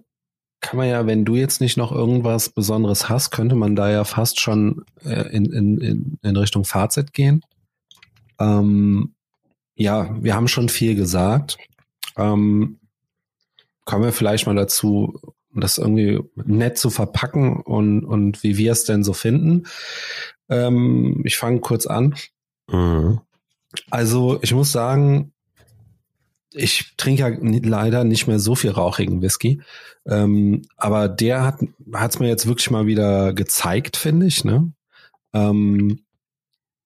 kann 0.62 0.78
man 0.78 0.88
ja, 0.88 1.06
wenn 1.06 1.26
du 1.26 1.36
jetzt 1.36 1.60
nicht 1.62 1.76
noch 1.78 1.92
irgendwas 1.92 2.50
Besonderes 2.50 3.10
hast, 3.10 3.32
könnte 3.32 3.56
man 3.56 3.76
da 3.76 3.90
ja 3.92 4.06
fast 4.06 4.40
schon 4.40 4.86
äh, 5.04 5.28
in, 5.36 5.46
in, 5.52 5.78
in, 5.80 6.20
in 6.22 6.38
Richtung 6.38 6.64
Fazit 6.64 7.14
gehen. 7.14 7.42
Ähm, 8.40 9.14
ja, 9.76 10.16
wir 10.22 10.36
haben 10.36 10.48
schon 10.48 10.70
viel 10.70 10.96
gesagt. 10.96 11.58
Ähm, 12.18 12.80
kommen 13.86 14.04
wir 14.04 14.12
vielleicht 14.12 14.46
mal 14.46 14.56
dazu, 14.56 15.20
das 15.56 15.78
irgendwie 15.78 16.20
nett 16.36 16.78
zu 16.78 16.90
verpacken 16.90 17.62
und, 17.62 18.04
und 18.04 18.44
wie 18.44 18.58
wir 18.58 18.72
es 18.72 18.86
denn 18.86 19.04
so 19.04 19.14
finden. 19.14 19.64
Ähm, 20.50 21.22
ich 21.26 21.38
fange 21.38 21.60
kurz 21.60 21.86
an. 21.86 22.16
Mhm. 22.70 23.22
Also 23.90 24.40
ich 24.42 24.54
muss 24.54 24.72
sagen, 24.72 25.32
ich 26.52 26.94
trinke 26.98 27.22
ja 27.22 27.30
leider 27.40 28.04
nicht 28.04 28.28
mehr 28.28 28.40
so 28.40 28.56
viel 28.56 28.72
rauchigen 28.72 29.22
Whisky, 29.22 29.62
ähm, 30.06 30.62
aber 30.78 31.10
der 31.10 31.46
hat 31.46 32.12
es 32.12 32.20
mir 32.20 32.28
jetzt 32.28 32.48
wirklich 32.48 32.70
mal 32.70 32.86
wieder 32.86 33.34
gezeigt, 33.34 33.98
finde 33.98 34.28
ich. 34.28 34.44
Ne? 34.44 34.72
Ähm, 35.34 36.03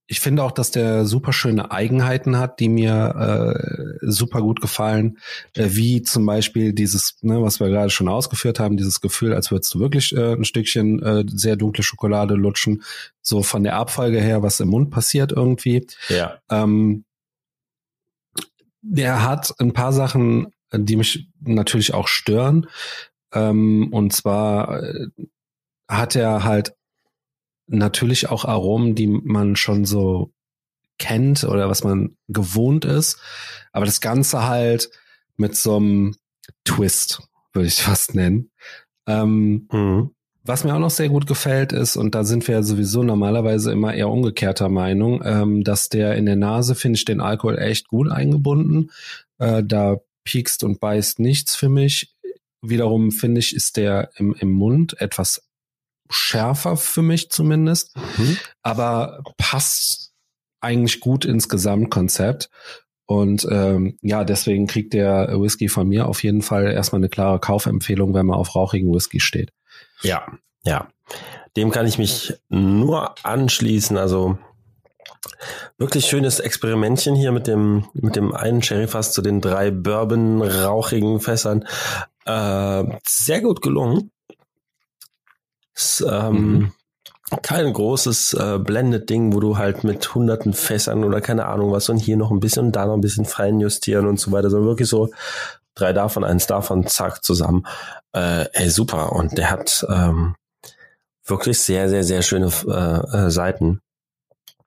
ich 0.10 0.22
finde 0.22 0.44
auch, 0.44 0.52
dass 0.52 0.72
der 0.72 1.06
super 1.06 1.34
schöne 1.34 1.70
Eigenheiten 1.72 2.38
hat, 2.38 2.62
die 2.62 2.70
mir 2.70 3.52
äh, 3.52 3.98
super 4.02 4.42
gut 4.42 4.62
gefallen, 4.62 5.18
äh, 5.54 5.68
wie 5.72 6.02
zum 6.02 6.26
Beispiel 6.26 6.72
dieses, 6.72 7.18
ne, 7.22 7.42
was 7.42 7.60
wir 7.60 7.68
gerade 7.68 7.90
schon 7.90 8.08
ausgeführt 8.08 8.60
haben, 8.60 8.78
dieses 8.78 9.02
Gefühl, 9.02 9.34
als 9.34 9.52
würdest 9.52 9.74
du 9.74 9.80
wirklich 9.80 10.16
äh, 10.16 10.34
ein 10.34 10.46
Stückchen 10.46 11.04
äh, 11.04 11.26
sehr 11.28 11.58
dunkle 11.58 11.84
Schokolade 11.84 12.36
lutschen, 12.36 12.84
so 13.22 13.44
von 13.44 13.64
der 13.64 13.76
Abfolge 13.76 14.22
her, 14.22 14.42
was 14.42 14.62
im 14.62 14.70
Mund 14.70 14.92
passiert 14.92 15.34
irgendwie. 15.34 15.86
Ja. 16.08 16.40
Ähm, 16.50 17.04
der 18.82 19.24
hat 19.24 19.54
ein 19.60 19.74
paar 19.74 19.92
Sachen, 19.92 20.48
die 20.72 20.96
mich 20.96 21.28
natürlich 21.42 21.94
auch 21.94 22.08
stören. 22.08 22.68
Ähm, 23.34 23.90
und 23.92 24.14
zwar 24.14 24.84
äh, 24.84 25.08
hat 25.90 26.16
er 26.16 26.46
halt 26.46 26.77
natürlich 27.68 28.30
auch 28.30 28.46
Aromen, 28.46 28.96
die 28.96 29.08
man 29.08 29.56
schon 29.56 29.86
so 29.86 30.32
kennt 30.98 31.44
oder 31.44 31.70
was 31.70 31.84
man 31.84 32.18
gewohnt 32.28 32.86
ist. 32.86 33.20
Aber 33.72 33.86
das 33.86 34.02
Ganze 34.02 34.48
halt 34.48 34.90
mit 35.36 35.56
so 35.56 35.76
einem 35.76 36.16
Twist, 36.66 37.22
würde 37.54 37.68
ich 37.68 37.76
fast 37.82 38.16
nennen. 38.16 38.50
Ähm, 39.06 39.68
mhm. 39.72 40.12
Was 40.44 40.64
mir 40.64 40.74
auch 40.74 40.80
noch 40.80 40.90
sehr 40.92 41.10
gut 41.10 41.28
gefällt 41.28 41.74
ist, 41.74 41.98
und 41.98 42.16
da 42.16 42.24
sind 42.24 42.48
wir 42.48 42.56
ja 42.56 42.64
sowieso 42.64 43.04
normalerweise 43.04 43.72
immer 43.74 43.94
eher 43.94 44.10
umgekehrter 44.10 44.70
Meinung, 44.70 45.22
ähm, 45.26 45.64
dass 45.64 45.90
der 45.90 46.16
in 46.16 46.26
der 46.26 46.38
Nase 46.38 46.74
finde 46.74 46.98
ich 46.98 47.04
den 47.04 47.20
Alkohol 47.20 47.60
echt 47.60 47.90
gut 47.90 48.10
eingebunden. 48.10 48.92
Äh, 49.40 49.64
da 49.66 49.98
piekst 50.24 50.64
und 50.64 50.80
beißt 50.80 51.20
nichts 51.20 51.56
für 51.56 51.68
mich. 51.68 52.16
Wiederum 52.62 53.12
finde 53.12 53.40
ich, 53.40 53.56
ist 53.56 53.76
der 53.76 54.10
im, 54.16 54.36
im 54.40 54.52
Mund 54.52 55.00
etwas 55.02 55.47
schärfer 56.10 56.78
für 56.78 57.02
mich 57.02 57.30
zumindest, 57.30 57.96
mhm. 58.18 58.38
aber 58.62 59.24
passt 59.38 60.14
eigentlich 60.62 61.00
gut 61.00 61.26
ins 61.26 61.50
Gesamtkonzept. 61.50 62.50
Und 63.06 63.48
ähm, 63.50 63.98
ja, 64.02 64.26
deswegen 64.26 64.68
kriegt 64.68 64.94
der 64.94 65.30
Whisky 65.40 65.70
von 65.70 65.88
mir 65.88 66.08
auf 66.08 66.24
jeden 66.24 66.42
Fall 66.42 66.72
erstmal 66.72 67.00
eine 67.00 67.10
klare 67.10 67.40
Kaufempfehlung, 67.40 68.14
wenn 68.14 68.26
man 68.26 68.38
auf 68.38 68.54
rauchigen 68.54 68.94
Whisky 68.94 69.22
steht. 69.22 69.54
Ja, 70.02 70.28
ja. 70.64 70.90
Dem 71.56 71.72
kann 71.72 71.88
ich 71.88 71.98
mich 71.98 72.34
nur 72.50 73.16
anschließen. 73.24 73.98
Also 73.98 74.38
wirklich 75.78 76.06
schönes 76.06 76.40
Experimentchen 76.40 77.16
hier 77.16 77.32
mit 77.32 77.48
dem 77.48 77.86
mit 77.94 78.18
dem 78.18 78.36
einen 78.36 78.62
Sherryfass 78.62 79.14
zu 79.14 79.22
den 79.22 79.40
drei 79.40 79.72
Bourbon 79.72 80.42
rauchigen 80.42 81.22
Fässern. 81.22 81.66
Äh, 82.26 82.84
sehr 83.08 83.42
gut 83.42 83.62
gelungen. 83.62 84.12
Ist, 85.78 86.04
ähm, 86.10 86.34
mhm. 86.34 86.72
kein 87.44 87.72
großes 87.72 88.34
äh, 88.34 88.58
Blended-Ding, 88.58 89.34
wo 89.34 89.40
du 89.40 89.58
halt 89.58 89.84
mit 89.84 90.16
hunderten 90.16 90.54
Fässern 90.54 91.04
oder 91.04 91.22
keine 91.22 91.46
Ahnung 91.46 91.72
was 91.72 91.88
und 91.90 91.98
hier 91.98 92.18
noch 92.18 92.32
ein 92.32 92.40
bisschen 92.40 92.68
und 92.68 92.76
da 92.76 92.88
noch 92.88 92.96
ein 92.96 93.02
bisschen 93.02 93.26
fein 93.26 93.60
justieren 93.60 94.08
und 94.08 94.20
so 94.20 94.32
weiter, 94.32 94.50
sondern 94.50 94.70
wirklich 94.70 94.90
so 94.90 95.12
drei 95.76 95.94
davon, 95.94 96.24
eins 96.24 96.48
davon, 96.48 96.88
zack, 96.88 97.24
zusammen. 97.24 97.68
Äh, 98.12 98.46
ey, 98.54 98.72
super. 98.72 99.12
Und 99.12 99.38
der 99.38 99.52
hat 99.52 99.86
ähm, 99.88 100.36
wirklich 101.24 101.60
sehr, 101.60 101.90
sehr, 101.90 102.04
sehr 102.04 102.24
schöne 102.24 102.52
äh, 102.68 103.18
äh, 103.18 103.30
Seiten. 103.30 103.82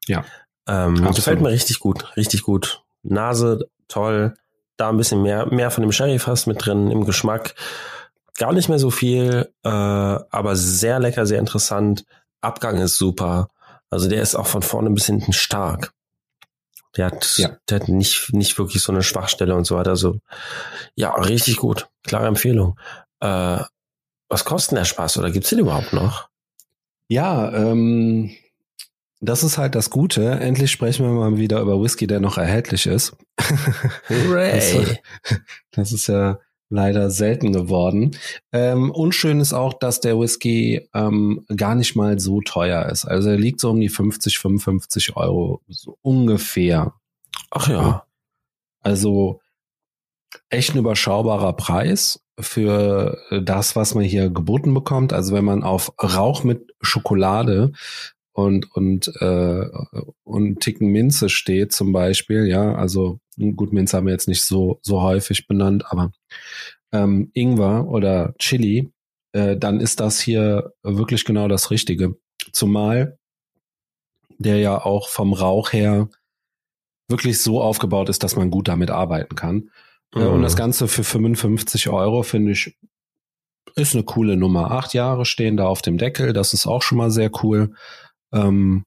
Ja. 0.07 0.25
Ähm, 0.69 1.11
gefällt 1.13 1.41
mir 1.41 1.51
richtig 1.51 1.81
gut, 1.81 2.17
richtig 2.17 2.43
gut. 2.43 2.85
Nase, 3.03 3.69
toll. 3.89 4.35
Da 4.77 4.91
ein 4.91 4.97
bisschen 4.97 5.23
mehr, 5.23 5.47
mehr 5.47 5.73
von 5.73 5.83
dem 5.83 5.91
Sherry 5.91 6.21
fast 6.21 6.47
mit 6.47 6.65
drin 6.65 6.93
im 6.93 7.05
Geschmack. 7.05 7.57
Gar 8.41 8.55
nicht 8.55 8.71
mehr 8.71 8.79
so 8.79 8.91
viel, 8.91 9.53
äh, 9.65 9.69
aber 9.69 10.57
sehr 10.57 10.99
lecker, 10.99 11.27
sehr 11.27 11.39
interessant. 11.39 12.07
Abgang 12.41 12.79
ist 12.79 12.97
super. 12.97 13.51
Also 13.91 14.09
der 14.09 14.23
ist 14.23 14.35
auch 14.35 14.47
von 14.47 14.63
vorne 14.63 14.89
bis 14.89 15.05
hinten 15.05 15.35
stark. 15.35 15.93
Der 16.97 17.09
hat, 17.09 17.37
ja. 17.37 17.51
der 17.69 17.81
hat 17.81 17.89
nicht, 17.89 18.33
nicht 18.33 18.59
wirklich 18.59 18.83
so 18.83 18.93
eine 18.93 19.03
Schwachstelle 19.03 19.55
und 19.55 19.67
so 19.67 19.77
weiter. 19.77 19.91
Also 19.91 20.21
ja, 20.95 21.13
richtig 21.17 21.59
gut. 21.59 21.91
Klare 22.03 22.29
Empfehlung. 22.29 22.81
Äh, 23.21 23.59
was 24.31 24.47
kostet 24.47 24.79
der 24.79 24.87
Spaß 24.87 25.19
oder 25.19 25.31
gibt's 25.31 25.51
den 25.51 25.59
überhaupt 25.59 25.93
noch? 25.93 26.31
Ja, 27.09 27.53
ähm, 27.53 28.31
das 29.21 29.45
ist 29.45 29.59
halt 29.59 29.75
das 29.75 29.91
Gute. 29.91 30.31
Endlich 30.31 30.71
sprechen 30.71 31.05
wir 31.05 31.13
mal 31.13 31.37
wieder 31.37 31.61
über 31.61 31.79
Whisky, 31.79 32.07
der 32.07 32.21
noch 32.21 32.39
erhältlich 32.39 32.87
ist. 32.87 33.15
Hooray! 34.09 34.99
das, 35.23 35.41
das 35.73 35.93
ist 35.93 36.07
ja 36.07 36.39
leider 36.71 37.11
selten 37.11 37.53
geworden. 37.53 38.17
Ähm, 38.53 38.91
unschön 38.91 39.41
ist 39.41 39.53
auch, 39.53 39.75
dass 39.75 40.01
der 40.01 40.19
Whisky 40.19 40.89
ähm, 40.95 41.45
gar 41.55 41.75
nicht 41.75 41.97
mal 41.97 42.19
so 42.19 42.41
teuer 42.41 42.87
ist. 42.87 43.05
Also 43.05 43.29
er 43.29 43.37
liegt 43.37 43.61
so 43.61 43.71
um 43.71 43.81
die 43.81 43.89
50, 43.89 44.39
55 44.39 45.17
Euro, 45.17 45.61
so 45.69 45.99
ungefähr. 46.01 46.95
Ach 47.51 47.69
ja. 47.69 48.05
Also 48.83 49.41
echt 50.49 50.75
ein 50.75 50.79
überschaubarer 50.79 51.53
Preis 51.55 52.25
für 52.39 53.19
das, 53.43 53.77
was 53.77 53.95
man 53.95 54.05
hier 54.05 54.31
geboten 54.31 54.73
bekommt. 54.73 55.13
Also 55.13 55.35
wenn 55.35 55.45
man 55.45 55.63
auf 55.63 55.93
Rauch 56.01 56.45
mit 56.45 56.73
Schokolade 56.81 57.73
und 58.45 58.75
und 58.75 59.09
äh, 59.21 59.67
und 60.25 60.61
Ticken 60.61 60.89
Minze 60.89 61.29
steht 61.29 61.73
zum 61.73 61.93
Beispiel, 61.93 62.47
ja, 62.47 62.75
also 62.75 63.21
gut, 63.57 63.73
Minze 63.73 63.97
haben 63.97 64.07
wir 64.07 64.13
jetzt 64.13 64.29
nicht 64.29 64.43
so 64.43 64.79
so 64.83 65.03
häufig 65.03 65.47
benannt, 65.47 65.85
aber 65.91 66.13
ähm, 66.93 67.31
Ingwer 67.35 67.89
oder 67.89 68.35
Chili, 68.39 68.93
äh, 69.33 69.57
dann 69.57 69.81
ist 69.81 70.01
das 70.01 70.21
hier 70.21 70.73
wirklich 70.83 71.25
genau 71.25 71.49
das 71.49 71.71
Richtige. 71.71 72.17
Zumal 72.53 73.19
der 74.41 74.59
ja 74.59 74.83
auch 74.85 75.09
vom 75.09 75.35
Rauch 75.35 75.73
her 75.73 76.09
wirklich 77.09 77.43
so 77.43 77.61
aufgebaut 77.61 78.09
ist, 78.09 78.23
dass 78.23 78.37
man 78.37 78.51
gut 78.51 78.69
damit 78.69 78.91
arbeiten 78.91 79.37
kann. 79.37 79.71
Mhm. 80.15 80.27
Und 80.27 80.43
das 80.43 80.57
Ganze 80.57 80.89
für 80.89 81.05
55 81.05 81.89
Euro 81.91 82.23
finde 82.23 82.53
ich 82.53 82.77
ist 83.77 83.95
eine 83.95 84.03
coole 84.03 84.37
Nummer. 84.37 84.73
Acht 84.73 84.95
Jahre 84.95 85.25
stehen 85.25 85.57
da 85.57 85.67
auf 85.67 85.83
dem 85.83 85.99
Deckel, 85.99 86.33
das 86.33 86.55
ist 86.55 86.67
auch 86.67 86.83
schon 86.83 86.99
mal 86.99 87.11
sehr 87.11 87.31
cool. 87.43 87.75
Ähm, 88.33 88.85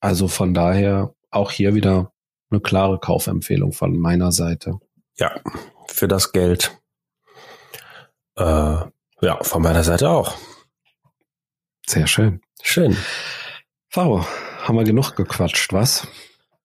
also 0.00 0.28
von 0.28 0.54
daher 0.54 1.14
auch 1.30 1.50
hier 1.50 1.74
wieder 1.74 2.12
eine 2.50 2.60
klare 2.60 2.98
Kaufempfehlung 2.98 3.72
von 3.72 3.96
meiner 3.96 4.32
Seite. 4.32 4.78
Ja, 5.16 5.40
für 5.86 6.08
das 6.08 6.32
Geld. 6.32 6.76
Äh, 8.36 8.42
ja, 8.42 9.42
von 9.42 9.62
meiner 9.62 9.84
Seite 9.84 10.10
auch. 10.10 10.34
Sehr 11.86 12.06
schön. 12.06 12.40
Schön. 12.62 12.96
Faro, 13.88 14.24
haben 14.62 14.76
wir 14.76 14.84
genug 14.84 15.16
gequatscht, 15.16 15.72
was? 15.72 16.06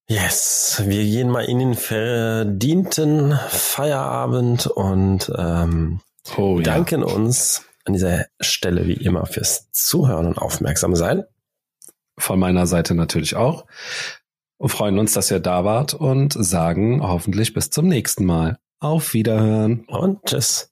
Yes, 0.07 0.81
wir 0.85 1.03
gehen 1.03 1.29
mal 1.29 1.43
in 1.43 1.59
den 1.59 1.73
verdienten 1.75 3.37
Feierabend 3.49 4.67
und 4.67 5.29
ähm, 5.37 5.99
oh, 6.37 6.61
danken 6.61 7.01
ja. 7.01 7.13
uns 7.13 7.65
an 7.83 7.93
dieser 7.93 8.25
Stelle 8.39 8.87
wie 8.87 8.93
immer 8.93 9.25
fürs 9.25 9.69
Zuhören 9.71 10.27
und 10.27 10.37
aufmerksam 10.37 10.95
sein. 10.95 11.25
Von 12.19 12.39
meiner 12.39 12.67
Seite 12.67 12.95
natürlich 12.95 13.35
auch. 13.35 13.65
Und 14.57 14.69
freuen 14.69 14.97
uns, 14.97 15.13
dass 15.13 15.29
ihr 15.29 15.39
da 15.39 15.65
wart 15.65 15.93
und 15.93 16.33
sagen 16.33 17.01
hoffentlich 17.03 17.53
bis 17.53 17.69
zum 17.69 17.87
nächsten 17.87 18.25
Mal. 18.25 18.57
Auf 18.79 19.13
Wiederhören. 19.13 19.85
Und 19.87 20.23
tschüss. 20.25 20.71